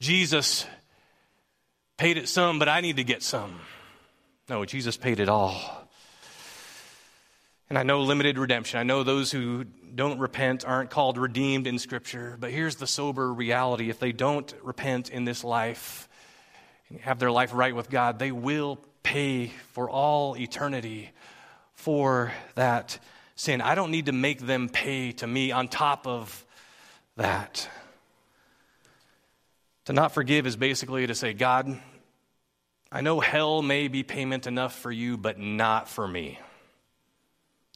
[0.00, 0.66] Jesus
[1.96, 3.60] paid it some, but I need to get some.
[4.48, 5.54] No, Jesus paid it all.
[7.68, 8.78] And I know limited redemption.
[8.78, 12.36] I know those who don't repent aren't called redeemed in Scripture.
[12.38, 16.08] But here's the sober reality if they don't repent in this life
[16.90, 21.10] and have their life right with God, they will pay for all eternity
[21.74, 22.98] for that
[23.36, 23.60] sin.
[23.60, 26.44] I don't need to make them pay to me on top of
[27.16, 27.68] that.
[29.86, 31.78] To not forgive is basically to say, God,
[32.90, 36.38] I know hell may be payment enough for you, but not for me.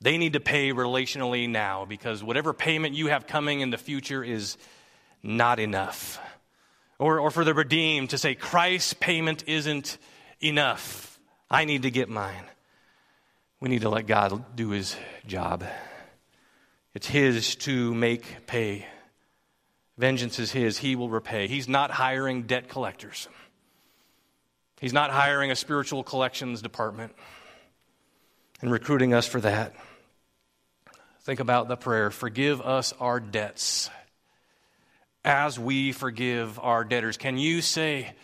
[0.01, 4.23] They need to pay relationally now because whatever payment you have coming in the future
[4.23, 4.57] is
[5.23, 6.21] not enough.
[6.99, 9.99] Or, or for the redeemed to say, Christ's payment isn't
[10.41, 11.19] enough.
[11.51, 12.45] I need to get mine.
[13.61, 15.65] We need to let God do his job.
[16.95, 18.87] It's his to make pay.
[19.97, 21.49] Vengeance is his, he will repay.
[21.49, 23.29] He's not hiring debt collectors,
[24.81, 27.15] he's not hiring a spiritual collections department
[28.61, 29.75] and recruiting us for that.
[31.23, 33.91] Think about the prayer Forgive us our debts
[35.25, 37.17] as we forgive our debtors.
[37.17, 38.15] Can you say,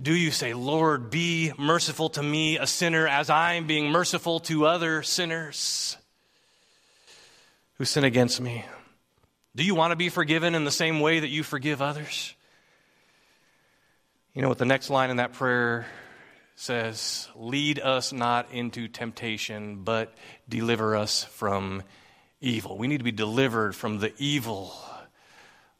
[0.00, 4.40] do you say, Lord, be merciful to me, a sinner, as I am being merciful
[4.40, 5.96] to other sinners
[7.78, 8.64] who sin against me?
[9.56, 12.34] Do you want to be forgiven in the same way that you forgive others?
[14.34, 15.86] You know what the next line in that prayer
[16.56, 20.12] says, Lead us not into temptation, but
[20.48, 21.84] deliver us from
[22.40, 22.76] evil.
[22.76, 24.74] We need to be delivered from the evil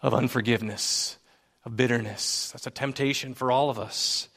[0.03, 1.19] of unforgiveness,
[1.65, 2.51] of bitterness.
[2.53, 4.29] That's a temptation for all of us.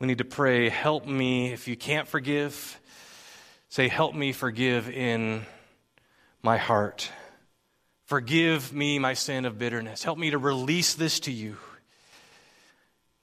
[0.00, 1.52] We need to pray, Help me.
[1.52, 2.78] If you can't forgive,
[3.68, 5.42] say, Help me forgive in
[6.42, 7.10] my heart.
[8.04, 10.02] Forgive me my sin of bitterness.
[10.02, 11.56] Help me to release this to you.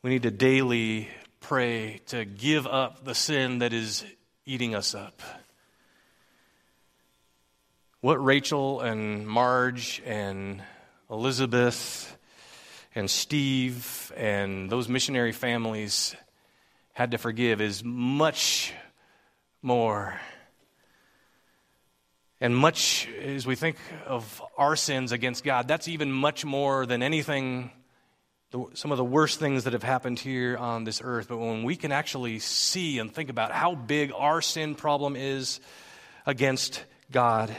[0.04, 1.10] We need to daily
[1.40, 4.06] pray to give up the sin that is
[4.46, 5.22] eating us up.
[8.02, 10.62] What Rachel and Marj and
[11.10, 12.15] Elisabeth
[12.96, 16.16] and Steve and those missionary families
[16.94, 18.74] had to forgive is much
[19.62, 20.20] more.
[22.40, 27.04] And much as we think of our sins against God, that's even much more than
[27.04, 27.72] anything
[28.74, 31.76] some of the worst things that have happened here on this earth, but when we
[31.76, 35.60] can actually see and think about how big our sin problem is
[36.26, 37.54] against God,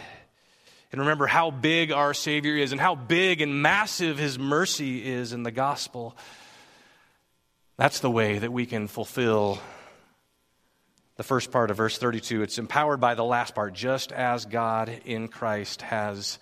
[0.92, 5.32] and remember how big our Savior is and how big and massive His mercy is
[5.32, 6.16] in the gospel,
[7.76, 9.58] that's the way that we can fulfill
[11.16, 12.42] the first part of verse 32.
[12.42, 16.38] It's empowered by the last part, just as God in Christ has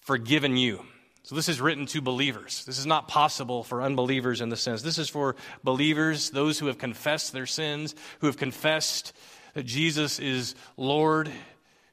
[0.00, 0.84] forgiven you.
[1.22, 2.64] So, this is written to believers.
[2.66, 4.82] This is not possible for unbelievers in the sense.
[4.82, 9.12] This is for believers, those who have confessed their sins, who have confessed
[9.54, 11.28] that Jesus is Lord,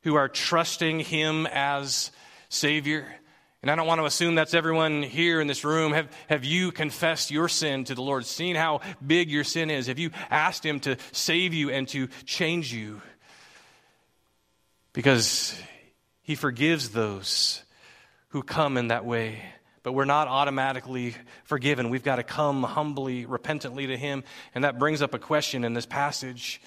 [0.04, 2.12] who are trusting Him as
[2.50, 3.08] Savior.
[3.62, 5.94] And I don't want to assume that's everyone here in this room.
[5.94, 9.88] Have, have you confessed your sin to the Lord, seen how big your sin is?
[9.88, 13.02] Have you asked Him to save you and to change you?
[14.92, 15.58] Because
[16.22, 17.63] He forgives those
[18.30, 19.42] who come in that way.
[19.82, 21.89] But we're not automatically forgiven.
[21.89, 24.26] We've got to come humbly, repentantly to Him.
[24.54, 26.62] And that brings up a question in this passage.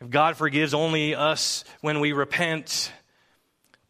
[0.00, 2.92] If God forgives only us when we repent,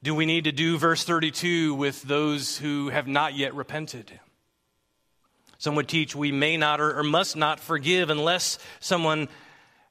[0.03, 4.19] do we need to do verse 32 with those who have not yet repented?
[5.59, 9.29] Some would teach we may not or, must not forgive unless someone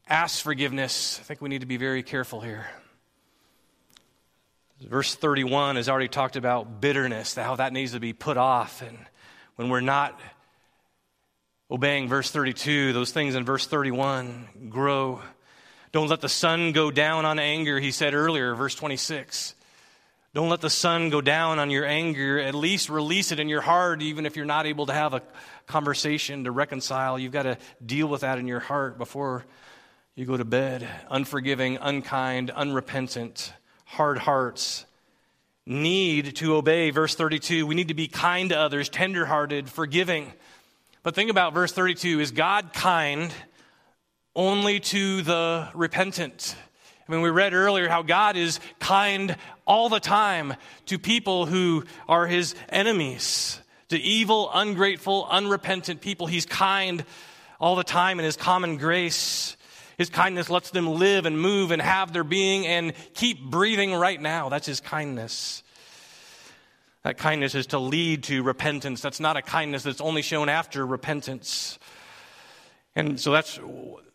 [0.08, 1.20] asks forgiveness.
[1.20, 2.66] I think we need to be very careful here.
[4.82, 8.82] Verse 31 has already talked about bitterness, how that needs to be put off.
[8.82, 8.98] And
[9.56, 10.20] when we're not
[11.70, 15.22] obeying verse 32, those things in verse 31 grow.
[15.98, 19.56] Don't let the sun go down on anger, he said earlier, verse 26.
[20.36, 22.38] Don't let the sun go down on your anger.
[22.38, 25.24] At least release it in your heart, even if you're not able to have a
[25.66, 27.18] conversation to reconcile.
[27.18, 29.44] You've got to deal with that in your heart before
[30.14, 30.88] you go to bed.
[31.10, 33.52] Unforgiving, unkind, unrepentant
[33.86, 34.86] hard hearts
[35.66, 36.92] need to obey.
[36.92, 40.32] Verse 32, we need to be kind to others, tenderhearted, forgiving.
[41.02, 43.34] But think about verse 32 is God kind
[44.38, 46.56] only to the repentant?
[47.08, 49.36] I mean, we read earlier how God is kind
[49.66, 50.54] all the time
[50.86, 53.60] to people who are his enemies,
[53.90, 56.28] to evil, ungrateful, unrepentant people.
[56.28, 57.04] He's kind
[57.60, 59.58] all the time in his common grace.
[59.98, 64.22] His kindness lets them live and move and have their being and keep breathing right
[64.22, 64.50] now.
[64.50, 65.64] That's His kindness.
[67.04, 69.02] That kindness is to lead to repentance.
[69.02, 71.80] That's not a kindness that's only shown after repentance.
[72.96, 73.60] And so that's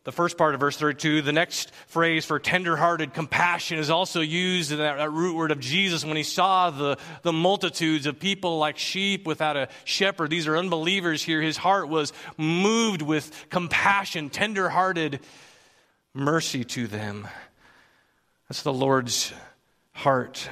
[0.04, 1.22] the first part of verse 32.
[1.22, 5.60] The next phrase for tenderhearted compassion is also used in that, that, root word of
[5.60, 10.30] Jesus when he saw the, the multitudes of people like sheep without a shepherd.
[10.30, 11.40] These are unbelievers here.
[11.40, 15.20] His heart was moved with compassion, tenderhearted
[16.14, 17.28] mercy to them.
[18.48, 19.32] That's the Lord's
[19.92, 20.48] heart.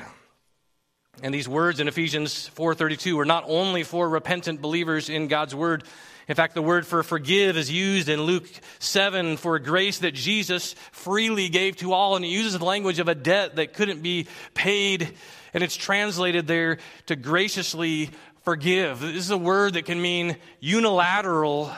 [1.23, 5.85] And these words in Ephesians 4:32 are not only for repentant believers in God's word,
[6.31, 8.47] in fact, the word for forgive is used in Luke
[8.79, 13.09] 7 for grace that Jesus freely gave to all, and it uses the language of
[13.09, 15.13] a debt that couldn't be paid,
[15.53, 18.11] and it's translated there to graciously
[18.45, 19.01] forgive.
[19.01, 21.73] This is a word that can mean unilateral,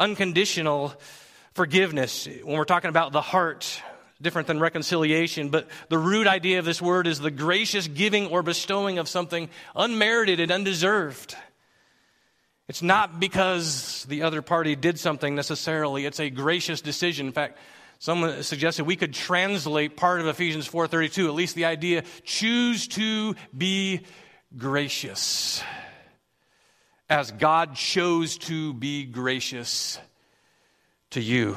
[0.00, 0.92] unconditional
[1.54, 2.26] forgiveness.
[2.42, 3.80] When we're talking about the heart,
[4.20, 8.42] different than reconciliation, but the root idea of this word is the gracious giving or
[8.42, 11.36] bestowing of something unmerited and undeserved.
[12.68, 16.04] It's not because the other party did something necessarily.
[16.04, 17.26] It's a gracious decision.
[17.26, 17.58] In fact,
[18.00, 23.36] someone suggested we could translate part of Ephesians 4:32, at least the idea, choose to
[23.56, 24.00] be
[24.56, 25.62] gracious.
[27.08, 30.00] As God chose to be gracious
[31.10, 31.56] to you.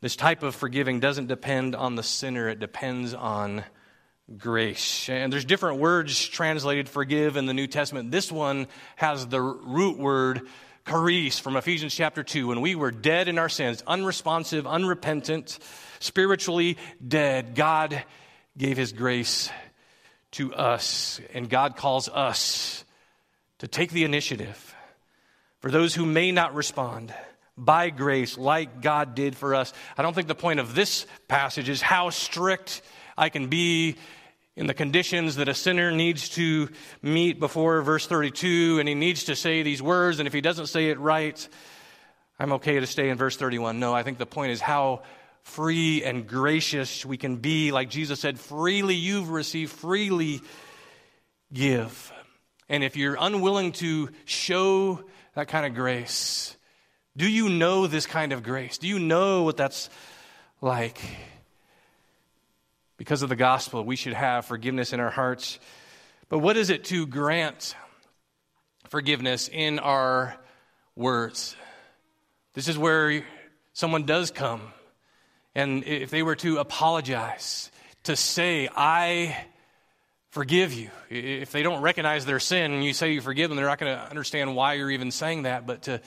[0.00, 3.64] This type of forgiving doesn't depend on the sinner, it depends on
[4.36, 5.08] grace.
[5.08, 8.10] And there's different words translated forgive in the New Testament.
[8.10, 8.66] This one
[8.96, 10.42] has the root word
[10.86, 12.48] charis from Ephesians chapter 2.
[12.48, 15.58] When we were dead in our sins, unresponsive, unrepentant,
[16.00, 16.76] spiritually
[17.06, 18.02] dead, God
[18.56, 19.50] gave his grace
[20.32, 21.20] to us.
[21.32, 22.84] And God calls us
[23.58, 24.74] to take the initiative.
[25.60, 27.12] For those who may not respond,
[27.56, 29.72] by grace, like God did for us.
[29.96, 32.82] I don't think the point of this passage is how strict
[33.16, 33.96] I can be
[34.58, 36.68] in the conditions that a sinner needs to
[37.00, 40.66] meet before verse 32, and he needs to say these words, and if he doesn't
[40.66, 41.48] say it right,
[42.40, 43.78] I'm okay to stay in verse 31.
[43.78, 45.02] No, I think the point is how
[45.42, 47.70] free and gracious we can be.
[47.70, 50.40] Like Jesus said, freely you've received, freely
[51.52, 52.12] give.
[52.68, 55.04] And if you're unwilling to show
[55.36, 56.56] that kind of grace,
[57.16, 58.78] do you know this kind of grace?
[58.78, 59.88] Do you know what that's
[60.60, 61.00] like?
[62.98, 65.60] Because of the gospel, we should have forgiveness in our hearts.
[66.28, 67.76] But what is it to grant
[68.88, 70.36] forgiveness in our
[70.96, 71.56] words?
[72.54, 73.24] This is where
[73.72, 74.60] someone does come.
[75.54, 77.70] And if they were to apologize,
[78.02, 79.36] to say, I
[80.30, 80.90] forgive you.
[81.08, 83.96] If they don't recognize their sin and you say you forgive them, they're not going
[83.96, 85.68] to understand why you're even saying that.
[85.68, 86.00] But to,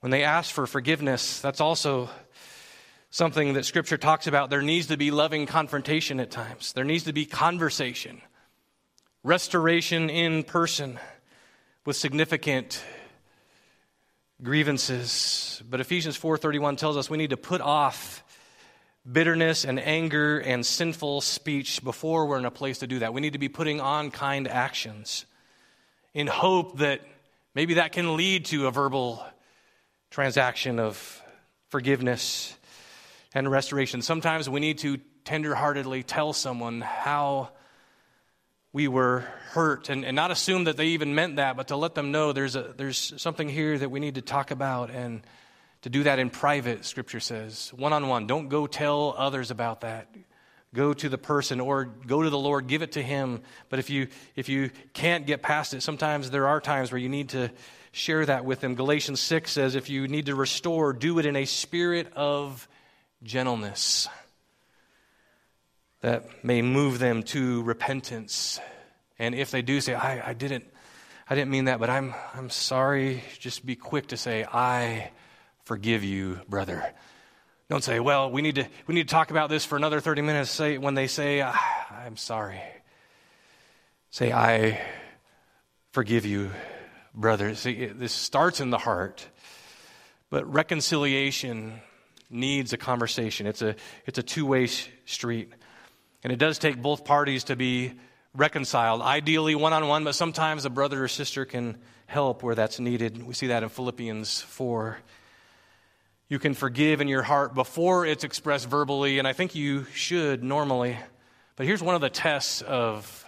[0.00, 2.10] when they ask for forgiveness, that's also
[3.10, 4.50] something that Scripture talks about.
[4.50, 8.20] There needs to be loving confrontation at times, there needs to be conversation,
[9.22, 10.98] restoration in person
[11.84, 12.82] with significant
[14.42, 15.62] grievances.
[15.68, 18.22] But Ephesians 4:31 tells us we need to put off
[19.10, 23.14] bitterness and anger and sinful speech before we're in a place to do that.
[23.14, 25.24] We need to be putting on kind actions
[26.12, 27.00] in hope that
[27.54, 29.24] maybe that can lead to a verbal
[30.10, 31.22] transaction of
[31.68, 32.57] forgiveness
[33.38, 34.02] and restoration.
[34.02, 37.50] Sometimes we need to tenderheartedly tell someone how
[38.72, 39.20] we were
[39.50, 42.32] hurt and, and not assume that they even meant that, but to let them know
[42.32, 45.22] there's, a, there's something here that we need to talk about and
[45.82, 48.26] to do that in private, Scripture says, one on one.
[48.26, 50.08] Don't go tell others about that.
[50.74, 53.40] Go to the person or go to the Lord, give it to Him.
[53.68, 57.08] But if you, if you can't get past it, sometimes there are times where you
[57.08, 57.50] need to
[57.92, 58.74] share that with them.
[58.74, 62.68] Galatians 6 says, if you need to restore, do it in a spirit of
[63.22, 64.08] gentleness
[66.00, 68.60] that may move them to repentance.
[69.18, 70.64] And if they do say, I, I didn't,
[71.28, 75.10] I didn't mean that, but I'm, I'm sorry, just be quick to say, I
[75.64, 76.94] forgive you, brother.
[77.68, 80.22] Don't say, well, we need to, we need to talk about this for another 30
[80.22, 80.50] minutes.
[80.50, 82.60] Say, when they say, ah, I'm sorry,
[84.10, 84.80] say, I
[85.92, 86.50] forgive you,
[87.14, 87.54] brother.
[87.54, 89.26] See, this starts in the heart,
[90.30, 91.80] but reconciliation
[92.30, 93.46] needs a conversation.
[93.46, 93.74] It's a,
[94.06, 95.52] it's a two way street.
[96.22, 97.94] And it does take both parties to be
[98.34, 102.80] reconciled, ideally one on one, but sometimes a brother or sister can help where that's
[102.80, 103.22] needed.
[103.22, 104.98] We see that in Philippians 4.
[106.28, 110.44] You can forgive in your heart before it's expressed verbally, and I think you should
[110.44, 110.98] normally.
[111.56, 113.24] But here's one of the tests of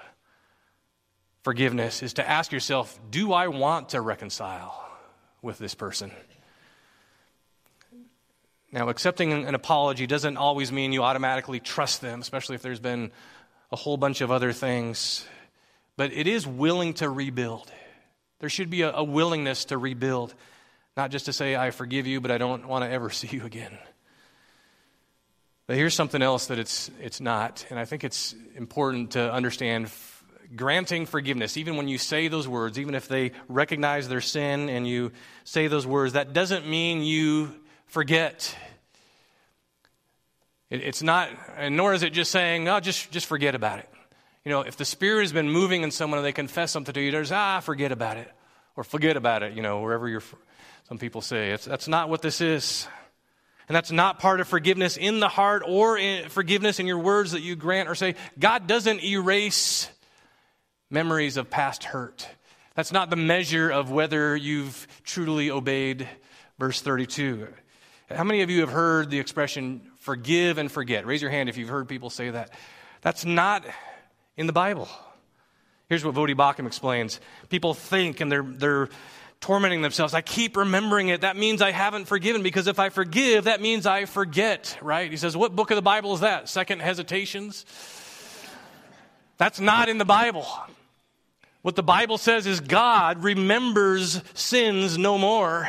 [1.43, 4.87] forgiveness is to ask yourself, do I want to reconcile
[5.41, 6.11] with this person?
[8.73, 13.11] Now, accepting an apology doesn't always mean you automatically trust them, especially if there's been
[13.73, 15.27] a whole bunch of other things.
[15.97, 17.71] But it is willing to rebuild.
[18.39, 20.35] There should be a, a willingness to rebuild.
[20.97, 23.45] Not just to say, I forgive you, but I don't want to ever see you
[23.45, 23.77] again.
[25.67, 29.91] But here's something else that it's, it's not, and I think it's important to understand
[30.57, 34.87] granting forgiveness, even when you say those words, even if they recognize their sin and
[34.87, 35.13] you
[35.45, 37.55] say those words, that doesn't mean you
[37.91, 38.57] forget.
[40.71, 43.89] It, it's not, and nor is it just saying, no, just, just forget about it.
[44.45, 47.01] You know, if the Spirit has been moving in someone and they confess something to
[47.01, 48.31] you, there's, ah, forget about it.
[48.77, 50.23] Or forget about it, you know, wherever you're,
[50.89, 51.51] some people say.
[51.51, 52.87] It's, that's not what this is.
[53.69, 57.33] And that's not part of forgiveness in the heart or in forgiveness in your words
[57.33, 58.15] that you grant or say.
[58.39, 59.91] God doesn't erase
[60.89, 62.27] memories of past hurt.
[62.75, 66.09] That's not the measure of whether you've truly obeyed
[66.59, 67.49] verse 32.
[68.15, 71.07] How many of you have heard the expression forgive and forget?
[71.07, 72.53] Raise your hand if you've heard people say that.
[73.03, 73.65] That's not
[74.37, 74.89] in the Bible.
[75.89, 77.21] Here's what Voddie Baucham explains.
[77.49, 78.89] People think and they're, they're
[79.41, 80.13] tormenting themselves.
[80.13, 81.21] I keep remembering it.
[81.21, 85.11] That means I haven't forgiven because if I forgive, that means I forget, right?
[85.11, 86.49] He says, What book of the Bible is that?
[86.49, 87.65] Second Hesitations?
[89.39, 90.47] That's not in the Bible.
[91.63, 95.69] What the Bible says is God remembers sins no more,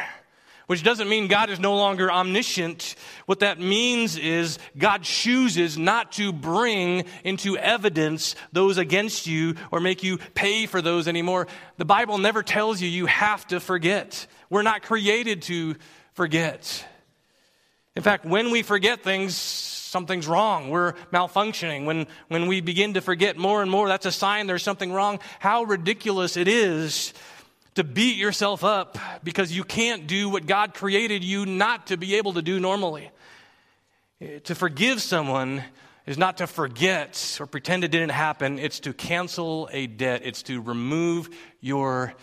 [0.72, 2.96] which doesn't mean God is no longer omniscient.
[3.26, 9.82] What that means is God chooses not to bring into evidence those against you or
[9.82, 11.50] make you pay for those anymore.
[11.76, 14.28] The Bible never tells you you have to forget.
[14.50, 15.76] We're not created to
[16.14, 16.86] forget.
[17.98, 20.70] In fact, when we forget things, something's wrong.
[20.70, 21.84] We're malfunctioning.
[21.84, 25.20] When, when we begin to forget more and more, that's a sign there's something wrong.
[25.40, 27.14] How ridiculous it is
[27.76, 32.16] to beat yourself up because you can't do what God created you not to be
[32.16, 33.10] able to do normally.
[34.44, 35.64] To forgive someone
[36.06, 40.44] is not to forget or pretend it didn't happen, it's to cancel a debt, it's
[40.44, 42.14] to remove your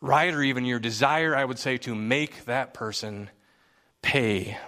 [0.00, 3.30] right or even your desire, I would say, to make that person
[4.02, 4.58] pay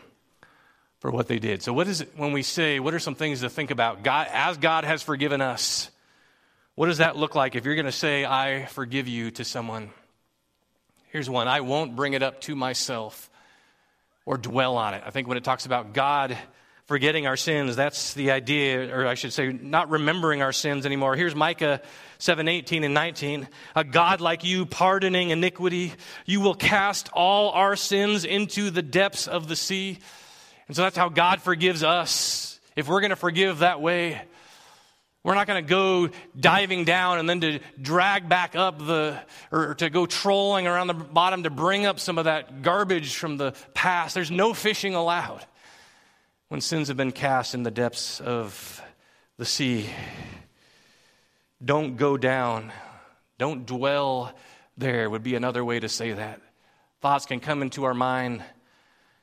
[1.01, 1.63] for what they did.
[1.63, 4.03] So, what is it when we say, what are some things to think about?
[4.03, 5.91] God, as God has forgiven us,
[6.77, 9.91] what does that look like if you're going to say, I forgive you to someone?
[11.15, 13.31] Here's one I won't bring it up to myself
[14.27, 15.05] or dwell on it.
[15.07, 16.37] I think when it talks about God
[16.87, 21.15] forgetting our sins, that's the idea, or I should say, not remembering our sins anymore.
[21.15, 21.83] Here's Micah
[22.19, 23.47] 7 18 and 19.
[23.77, 25.93] A God like you, pardoning iniquity,
[26.27, 30.01] you will cast all our sins into the depths of the sea.
[30.67, 32.59] And so that's how God forgives us.
[32.75, 34.21] If we're going to forgive that way,
[35.25, 39.19] we're not going to go diving down and then to drag back up the,
[39.51, 43.39] or to go trolling around the bottom to bring up some of that garbage from
[43.39, 44.15] the past.
[44.15, 45.45] There's no fishing allowed
[46.49, 48.83] when sins have been cast in the depths of
[49.39, 49.89] the sea.
[51.65, 52.71] Don't go down.
[53.39, 54.35] Don't dwell
[54.77, 56.43] there, would be another way to say that.
[57.01, 58.45] Thoughts can come into our mind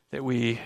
[0.09, 0.59] that we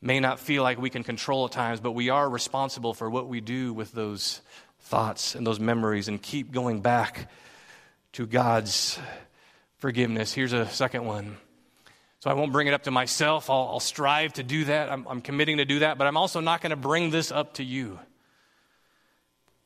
[0.00, 3.28] may not feel like we can control at times, but we are responsible for what
[3.28, 4.40] we do with those
[4.82, 7.30] thoughts and those memories and keep going back
[8.12, 8.98] to God's
[9.78, 10.32] forgiveness.
[10.32, 11.36] Here's a second one.
[12.20, 13.50] So I won't bring it up to myself.
[13.50, 14.90] I'll, I'll strive to do that.
[14.90, 17.54] I'm, I'm committing to do that, but I'm also not going to bring this up
[17.54, 17.98] to you.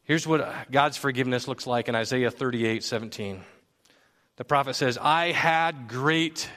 [0.05, 3.43] Here's what God's forgiveness looks like in Isaiah 38 17.
[4.37, 6.49] The prophet says, I had great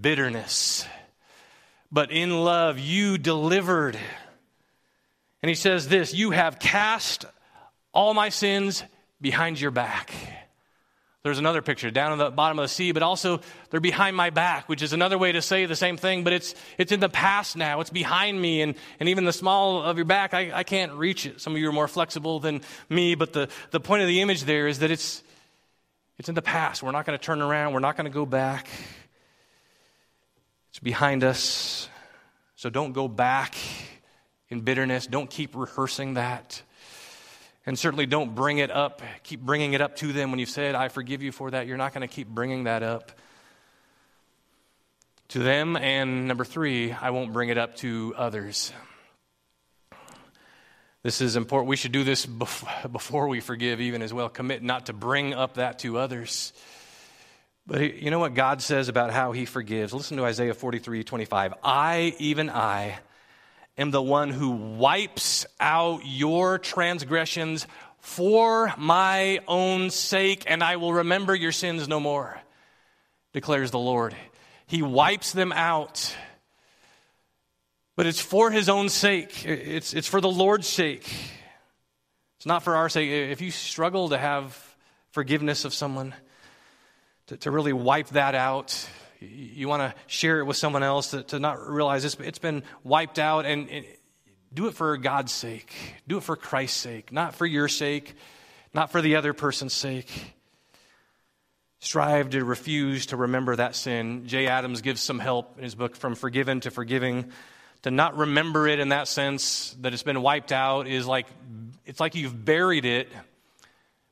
[0.00, 0.86] bitterness
[1.92, 3.96] but in love you delivered.
[5.42, 7.26] And he says this You have cast
[7.92, 8.82] all my sins
[9.20, 10.12] behind your back.
[11.22, 13.40] There's another picture down at the bottom of the sea, but also
[13.70, 16.52] they're behind my back, which is another way to say the same thing, but it's,
[16.78, 17.80] it's in the past now.
[17.80, 21.24] It's behind me, and, and even the small of your back, I, I can't reach
[21.26, 21.40] it.
[21.40, 24.42] Some of you are more flexible than me, but the, the point of the image
[24.42, 25.22] there is that it's,
[26.18, 26.82] it's in the past.
[26.82, 28.66] We're not going to turn around, we're not going to go back.
[30.70, 31.88] It's behind us.
[32.56, 33.54] So don't go back
[34.48, 35.06] in bitterness.
[35.06, 36.62] Don't keep rehearsing that.
[37.64, 40.74] And certainly don't bring it up, keep bringing it up to them when you've said,
[40.74, 41.66] I forgive you for that.
[41.66, 43.12] You're not going to keep bringing that up
[45.28, 45.76] to them.
[45.76, 48.72] And number three, I won't bring it up to others.
[51.04, 51.68] This is important.
[51.68, 52.26] We should do this
[52.92, 54.28] before we forgive, even as well.
[54.28, 56.52] Commit not to bring up that to others.
[57.66, 59.92] But you know what God says about how he forgives?
[59.92, 61.54] Listen to Isaiah 43 25.
[61.62, 62.98] I, even I,
[63.82, 67.66] am the one who wipes out your transgressions
[67.98, 72.40] for my own sake, and I will remember your sins no more,
[73.32, 74.16] declares the Lord.
[74.66, 76.16] He wipes them out.
[77.94, 81.06] But it's for his own sake, it's, it's for the Lord's sake.
[82.38, 83.10] It's not for our sake.
[83.10, 84.56] If you struggle to have
[85.10, 86.14] forgiveness of someone,
[87.26, 88.88] to, to really wipe that out.
[89.22, 92.62] You want to share it with someone else to, to not realize it's, it's been
[92.84, 93.46] wiped out.
[93.46, 93.86] And, and
[94.54, 95.74] do it for God's sake.
[96.06, 98.14] Do it for Christ's sake, not for your sake,
[98.74, 100.34] not for the other person's sake.
[101.80, 104.26] Strive to refuse to remember that sin.
[104.26, 107.32] Jay Adams gives some help in his book, From Forgiven to Forgiving.
[107.82, 111.26] To not remember it in that sense, that it's been wiped out, is like
[111.84, 113.08] it's like you've buried it,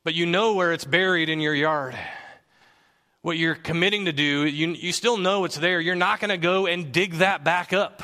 [0.02, 1.96] but you know where it's buried in your yard.
[3.22, 5.80] What you're committing to do, you, you still know it's there.
[5.80, 8.02] You're not going to go and dig that back up.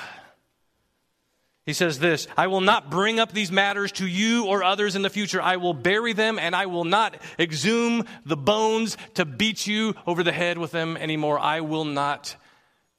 [1.67, 5.03] He says this I will not bring up these matters to you or others in
[5.03, 5.43] the future.
[5.43, 10.23] I will bury them, and I will not exhume the bones to beat you over
[10.23, 11.41] the head with them anymore.
[11.41, 12.37] I will not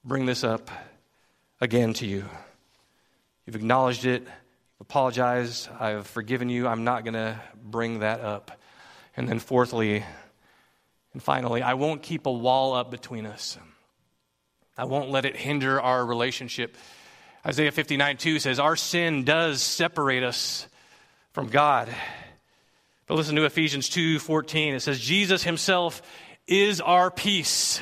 [0.04, 0.70] bring this up
[1.60, 2.26] again to you.
[3.46, 4.26] You've acknowledged it,
[4.80, 6.68] apologized, I've forgiven you.
[6.68, 8.50] I'm not going to bring that up.
[9.16, 10.04] And then, fourthly,
[11.12, 13.58] and finally, I won't keep a wall up between us.
[14.76, 16.76] I won't let it hinder our relationship.
[17.44, 20.68] Isaiah 59 2 says, Our sin does separate us
[21.32, 21.88] from God.
[23.06, 24.74] But listen to Ephesians 2 14.
[24.74, 26.02] It says, Jesus himself
[26.46, 27.80] is our peace,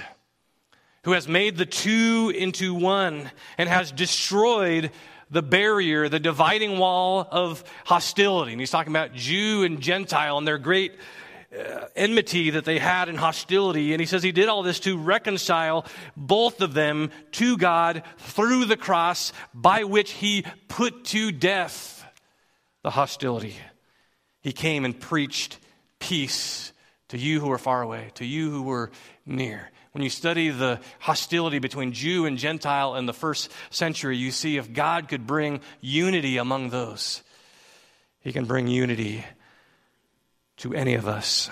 [1.03, 4.91] who has made the two into one and has destroyed
[5.31, 8.53] the barrier, the dividing wall of hostility.
[8.53, 10.95] And he's talking about Jew and Gentile and their great
[11.53, 13.92] uh, enmity that they had and hostility.
[13.92, 15.86] And he says he did all this to reconcile
[16.16, 22.05] both of them to God through the cross by which he put to death
[22.82, 23.57] the hostility.
[24.42, 25.59] He came and preached
[25.99, 26.72] peace
[27.09, 28.90] to you who are far away, to you who were
[29.24, 29.70] near.
[29.92, 34.57] When you study the hostility between Jew and Gentile in the first century, you see
[34.57, 37.22] if God could bring unity among those,
[38.20, 39.24] He can bring unity
[40.59, 41.51] to any of us.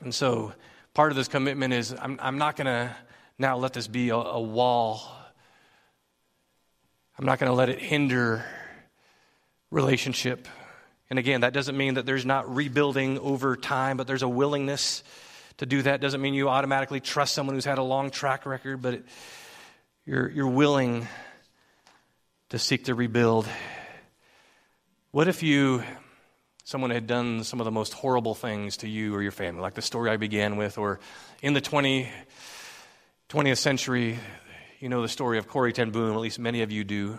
[0.00, 0.52] And so,
[0.94, 2.94] part of this commitment is I'm, I'm not going to
[3.38, 5.02] now let this be a, a wall.
[7.18, 8.44] I'm not going to let it hinder
[9.70, 10.48] relationship.
[11.10, 15.02] And again, that doesn't mean that there's not rebuilding over time, but there's a willingness
[15.58, 18.82] to do that doesn't mean you automatically trust someone who's had a long track record,
[18.82, 19.04] but it,
[20.04, 21.06] you're, you're willing
[22.48, 23.46] to seek to rebuild.
[25.10, 25.84] What if you,
[26.64, 29.74] someone had done some of the most horrible things to you or your family, like
[29.74, 31.00] the story I began with, or
[31.42, 32.08] in the 20,
[33.28, 34.18] 20th century,
[34.78, 37.18] you know the story of Corrie Ten Boom, at least many of you do.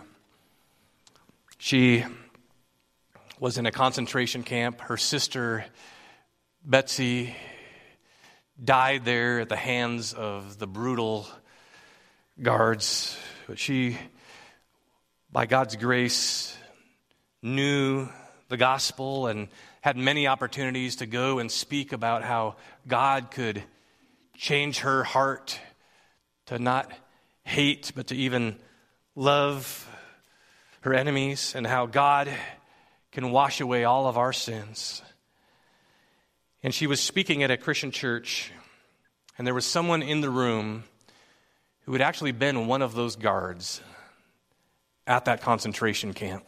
[1.58, 2.04] She
[3.38, 4.80] was in a concentration camp.
[4.80, 5.64] Her sister,
[6.64, 7.34] Betsy,
[8.62, 11.26] died there at the hands of the brutal
[12.40, 13.18] guards.
[13.46, 13.98] But she,
[15.32, 16.56] by God's grace,
[17.42, 18.08] knew
[18.54, 19.48] the gospel and
[19.80, 22.54] had many opportunities to go and speak about how
[22.86, 23.64] God could
[24.36, 25.58] change her heart
[26.46, 26.88] to not
[27.42, 28.54] hate, but to even
[29.16, 29.88] love
[30.82, 32.30] her enemies, and how God
[33.10, 35.02] can wash away all of our sins.
[36.62, 38.52] And she was speaking at a Christian church,
[39.36, 40.84] and there was someone in the room
[41.86, 43.80] who had actually been one of those guards
[45.08, 46.46] at that concentration camp.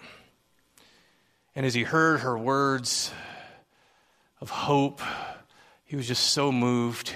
[1.57, 3.11] And as he heard her words
[4.43, 5.01] of hope,
[5.85, 7.15] he was just so moved.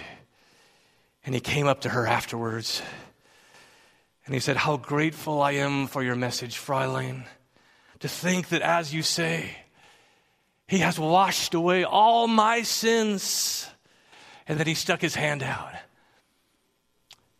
[1.27, 2.81] And he came up to her afterwards
[4.25, 7.25] and he said, How grateful I am for your message, Fräulein.
[7.99, 9.59] To think that as you say,
[10.67, 13.69] he has washed away all my sins.
[14.49, 15.75] And then he stuck his hand out.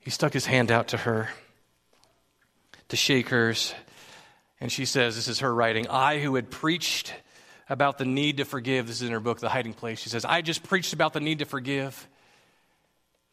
[0.01, 1.31] He stuck his hand out to her
[2.89, 3.73] to shake hers.
[4.61, 5.89] And she says, This is her writing.
[5.89, 7.15] I, who had preached
[7.69, 10.01] about the need to forgive, this is in her book, The Hiding Place.
[10.01, 12.09] She says, I just preached about the need to forgive.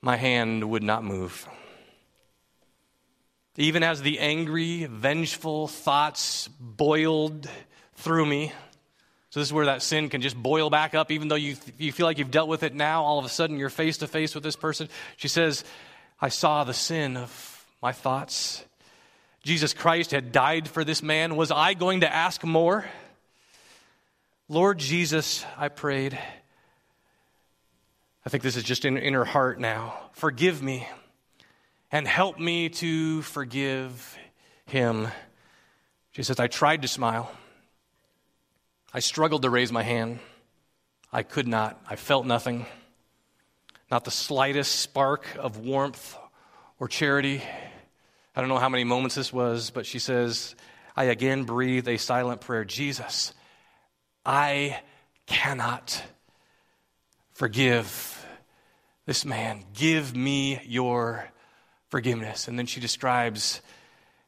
[0.01, 1.47] My hand would not move.
[3.55, 7.49] Even as the angry, vengeful thoughts boiled
[7.95, 8.53] through me,
[9.29, 11.91] so, this is where that sin can just boil back up, even though you, you
[11.91, 13.03] feel like you've dealt with it now.
[13.03, 14.87] All of a sudden, you're face to face with this person.
[15.17, 15.65] She says,
[16.21, 18.63] I saw the sin of my thoughts.
[19.47, 21.37] Jesus Christ had died for this man.
[21.37, 22.83] Was I going to ask more?
[24.49, 26.19] Lord Jesus, I prayed.
[28.25, 29.97] I think this is just in, in her heart now.
[30.11, 30.85] Forgive me
[31.93, 34.17] and help me to forgive
[34.65, 35.07] him.
[36.11, 37.31] She says, I tried to smile.
[38.93, 40.19] I struggled to raise my hand.
[41.13, 41.79] I could not.
[41.89, 42.65] I felt nothing.
[43.89, 46.17] Not the slightest spark of warmth
[46.81, 47.41] or charity.
[48.37, 50.53] I don't know how many moments this was, but she says,
[50.95, 53.33] I again breathed a silent prayer Jesus,
[54.23, 54.79] I
[55.25, 56.03] cannot
[57.33, 58.23] forgive
[59.07, 59.63] this man.
[59.73, 61.27] Give me your
[61.89, 62.47] forgiveness.
[62.47, 63.59] And then she describes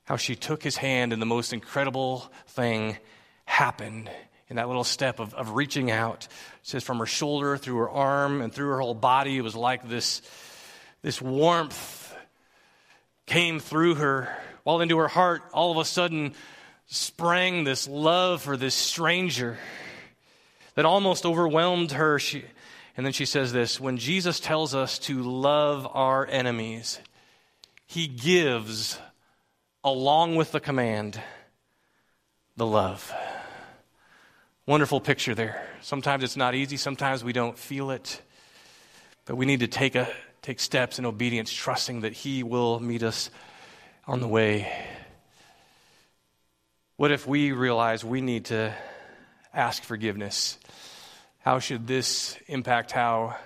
[0.06, 2.98] how she took his hand and the most incredible thing
[3.46, 4.10] happened
[4.48, 6.24] in that little step of, of reaching out.
[6.24, 6.30] It
[6.64, 9.88] says from her shoulder through her arm and through her whole body, it was like
[9.88, 10.24] this,
[11.04, 11.99] this warmth
[13.30, 16.34] came through her, while into her heart, all of a sudden
[16.88, 19.58] sprang this love for this stranger
[20.74, 22.18] that almost overwhelmed her.
[22.18, 22.44] She,
[22.98, 27.00] and then she says this when Jesus tells us to love our enemies,
[27.86, 29.00] he gives,
[29.84, 31.22] along with the command,
[32.58, 33.14] the love.
[34.66, 35.68] Wonderful picture there.
[35.82, 38.22] Sometimes it's not easy, sometimes we don't feel it,
[39.26, 40.08] but we need to take, a,
[40.42, 43.30] take steps in obedience, trusting that He will meet us
[44.08, 44.72] on the way.
[46.98, 48.74] What if we realize we need to
[49.54, 50.58] ask forgiveness?
[51.40, 53.38] How should this impact how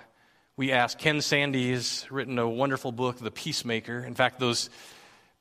[0.56, 0.98] we ask?
[0.98, 4.00] Ken Sande has written a wonderful book, The Peacemaker.
[4.00, 4.70] In fact, those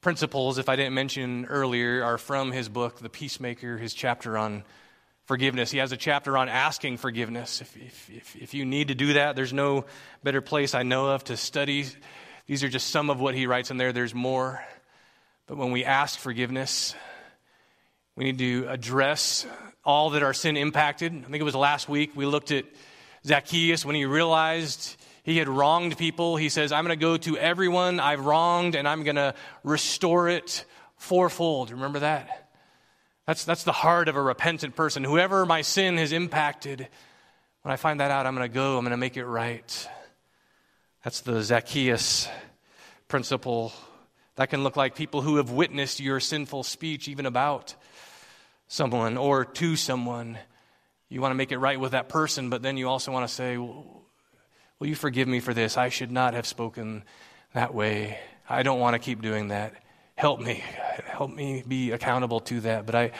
[0.01, 4.63] principles, if I didn't mention earlier, are from his book, The Peacemaker, his chapter on
[5.25, 5.71] forgiveness.
[5.71, 7.61] He has a chapter on asking forgiveness.
[7.61, 9.85] If, if, if, if, you need to do that, there's no
[10.23, 11.85] better place I know of to study.
[12.47, 13.93] These are just some of what he writes in there.
[13.93, 14.63] There's more.
[15.47, 16.95] But when we ask forgiveness,
[18.15, 19.45] we need to address
[19.85, 21.13] all that our sin impacted.
[21.13, 22.65] I think it was last week we looked at
[23.25, 26.35] Zacchaeus when he realized he had wronged people.
[26.35, 30.29] He says, I'm going to go to everyone I've wronged and I'm going to restore
[30.29, 30.65] it
[30.97, 31.71] fourfold.
[31.71, 32.42] Remember that?
[33.25, 35.03] That's, that's the heart of a repentant person.
[35.03, 36.87] Whoever my sin has impacted,
[37.61, 39.89] when I find that out, I'm going to go, I'm going to make it right.
[41.03, 42.27] That's the Zacchaeus
[43.07, 43.71] principle.
[44.35, 47.75] That can look like people who have witnessed your sinful speech, even about
[48.67, 50.37] someone or to someone.
[51.07, 53.33] You want to make it right with that person, but then you also want to
[53.33, 55.77] say, Will you forgive me for this?
[55.77, 57.03] I should not have spoken
[57.53, 58.17] that way.
[58.49, 59.73] I don't want to keep doing that
[60.23, 60.63] help me.
[61.03, 62.85] Help me be accountable to that.
[62.85, 63.11] But I,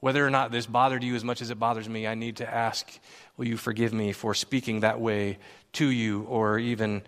[0.00, 2.50] whether or not this bothered you as much as it bothers me, I need to
[2.50, 2.88] ask,
[3.36, 5.36] will you forgive me for speaking that way
[5.74, 7.02] to you or even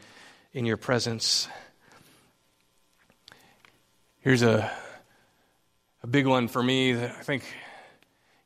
[0.52, 1.48] in your presence?
[4.20, 4.70] Here's a,
[6.02, 7.44] a big one for me that I think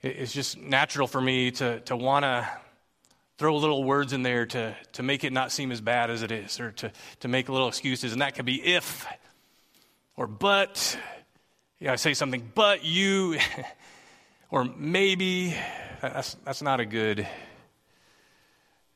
[0.03, 2.49] it's just natural for me to, to want to
[3.39, 6.31] throw little words in there to, to make it not seem as bad as it
[6.31, 8.13] is or to, to make little excuses.
[8.13, 9.05] And that could be if
[10.23, 10.97] or but,
[11.81, 13.39] yeah, I say something, but you,
[14.53, 15.57] or maybe.
[16.01, 17.27] That's, that's not a good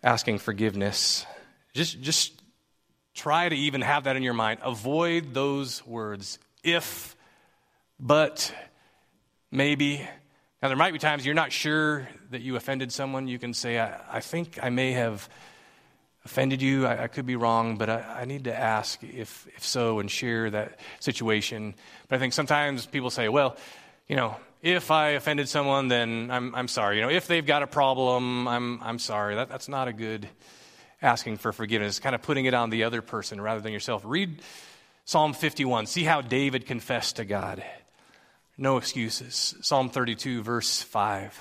[0.05, 1.27] asking forgiveness.
[1.75, 2.41] Just, just
[3.13, 4.61] try to even have that in your mind.
[4.63, 6.39] Avoid those words.
[6.63, 7.17] If,
[7.99, 8.55] but,
[9.51, 10.09] maybe.
[10.63, 13.27] Now, there might be times you're not sure that you offended someone.
[13.27, 15.29] You can say, I, I think I may have
[16.27, 16.87] offended you.
[16.87, 20.11] I, I could be wrong, but I, I, need to ask if, if so and
[20.11, 21.75] share that situation.
[22.09, 23.57] But I think sometimes people say, well,
[24.09, 26.97] you know, if I offended someone, then I'm, I'm sorry.
[26.97, 29.37] You know, if they've got a problem, I'm, I'm sorry.
[29.37, 30.29] That, that's not a good
[31.01, 31.91] asking for forgiveness.
[31.91, 34.03] It's kind of putting it on the other person rather than yourself.
[34.05, 34.43] Read
[35.05, 35.87] Psalm 51.
[35.87, 37.63] See how David confessed to God.
[38.59, 39.55] No excuses.
[39.61, 41.41] Psalm 32, verse 5.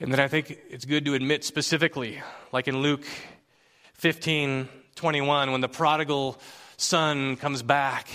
[0.00, 3.04] And then I think it's good to admit specifically, like in Luke
[4.02, 6.36] 15 21, when the prodigal
[6.76, 8.08] son comes back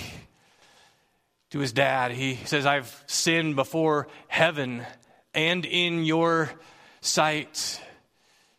[1.52, 4.86] to his dad, he says, I've sinned before heaven
[5.34, 6.52] and in your
[7.00, 7.82] sight.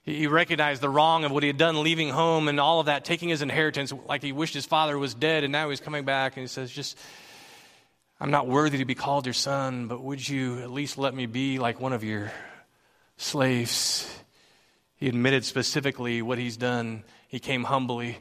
[0.04, 3.04] He recognized the wrong of what he had done leaving home and all of that,
[3.04, 6.38] taking his inheritance like he wished his father was dead, and now he's coming back
[6.38, 6.96] and he says, Just,
[8.18, 11.26] I'm not worthy to be called your son, but would you at least let me
[11.26, 12.32] be like one of your
[13.18, 14.10] slaves?
[14.96, 18.18] He admitted specifically what he's done he came humbly.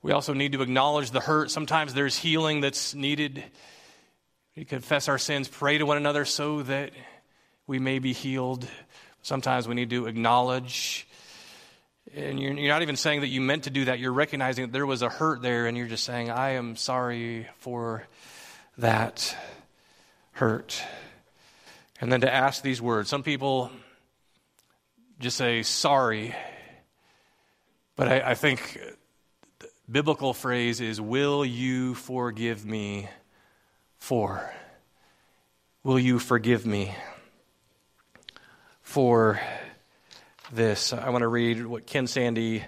[0.00, 1.50] We also need to acknowledge the hurt.
[1.50, 3.42] Sometimes there's healing that's needed.
[4.56, 6.92] We confess our sins, pray to one another so that
[7.66, 8.66] we may be healed.
[9.22, 11.08] Sometimes we need to acknowledge.
[12.14, 13.98] And you're, you're not even saying that you meant to do that.
[13.98, 17.48] You're recognizing that there was a hurt there, and you're just saying, I am sorry
[17.58, 18.06] for
[18.78, 19.36] that
[20.32, 20.80] hurt.
[22.00, 23.08] And then to ask these words.
[23.08, 23.70] Some people
[25.18, 26.34] just say, sorry
[27.96, 28.80] but I, I think
[29.90, 33.08] biblical phrase is, Will you forgive me
[33.98, 34.52] for?
[35.82, 36.94] Will you forgive me
[38.82, 39.40] for
[40.52, 40.92] this?
[40.92, 42.64] I want to read what Ken Sande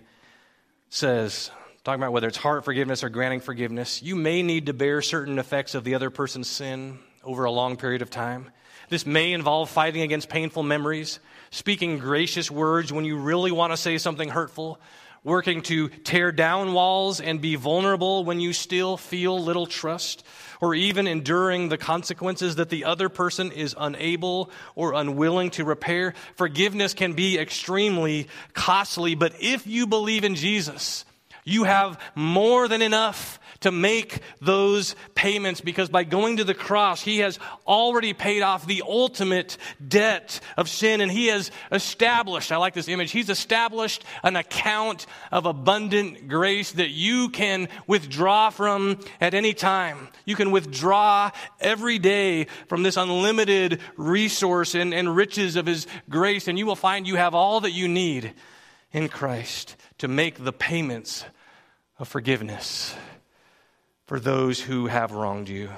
[0.91, 1.51] says,
[1.83, 4.03] talking about whether it's heart forgiveness or granting forgiveness.
[4.03, 7.77] You may need to bear certain effects of the other person's sin over a long
[7.77, 8.51] period of time.
[8.89, 11.19] This may involve fighting against painful memories,
[11.51, 14.79] speaking gracious words when you really want to say something hurtful,
[15.27, 20.25] working to tear down walls and be vulnerable when you still feel little trust,
[20.61, 26.15] or even enduring the consequences that the other person is unable or unwilling to repair.
[26.37, 31.05] Forgiveness can be extremely costly, but if you believe in Jesus,
[31.45, 37.03] you have more than enough to make those payments because by going to the cross,
[37.03, 42.59] He has already paid off the ultimate debt of sin and He has established, I
[42.59, 49.01] like this image, He's established an account of abundant grace that you can withdraw from
[49.21, 50.11] at any time.
[50.25, 56.47] You can withdraw every day from this unlimited resource and, and riches of His grace,
[56.47, 58.33] and you will find you have all that you need
[58.93, 61.25] in Christ to make the payments
[61.99, 62.95] of forgiveness
[64.07, 65.71] for those who have wronged you.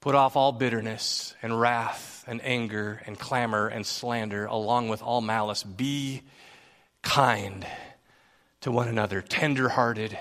[0.00, 5.20] Put off all bitterness and wrath and anger and clamor and slander, along with all
[5.20, 5.62] malice.
[5.62, 6.22] Be
[7.02, 7.66] kind
[8.62, 10.18] to one another, tender hearted,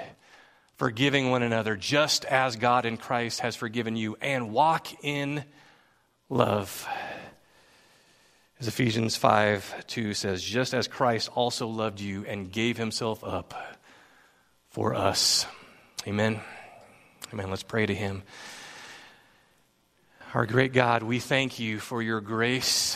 [0.78, 5.43] forgiving one another, just as God in Christ has forgiven you, and walk in
[6.30, 6.88] love.
[8.60, 13.54] As Ephesians 5 2 says, just as Christ also loved you and gave himself up
[14.70, 15.46] for us.
[16.08, 16.39] Amen.
[17.34, 17.49] Amen.
[17.49, 18.22] Let's pray to Him.
[20.36, 22.95] Our great God, we thank you for your grace.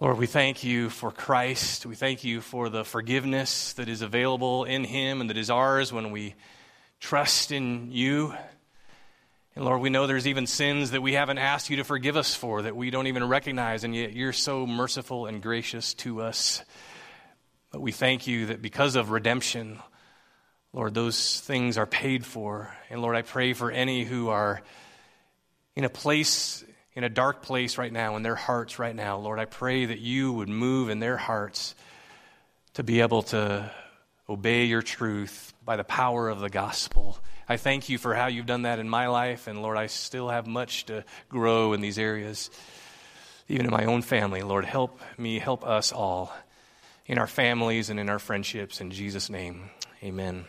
[0.00, 1.86] Lord, we thank you for Christ.
[1.86, 5.92] We thank you for the forgiveness that is available in Him and that is ours
[5.92, 6.34] when we
[6.98, 8.34] trust in you.
[9.54, 12.34] And Lord, we know there's even sins that we haven't asked you to forgive us
[12.34, 16.64] for that we don't even recognize, and yet you're so merciful and gracious to us.
[17.70, 19.78] But we thank you that because of redemption,
[20.76, 22.70] Lord, those things are paid for.
[22.90, 24.60] And Lord, I pray for any who are
[25.74, 26.62] in a place,
[26.94, 29.16] in a dark place right now, in their hearts right now.
[29.16, 31.74] Lord, I pray that you would move in their hearts
[32.74, 33.70] to be able to
[34.28, 37.18] obey your truth by the power of the gospel.
[37.48, 39.46] I thank you for how you've done that in my life.
[39.46, 42.50] And Lord, I still have much to grow in these areas,
[43.48, 44.42] even in my own family.
[44.42, 46.34] Lord, help me, help us all
[47.06, 48.82] in our families and in our friendships.
[48.82, 49.70] In Jesus' name,
[50.02, 50.44] amen.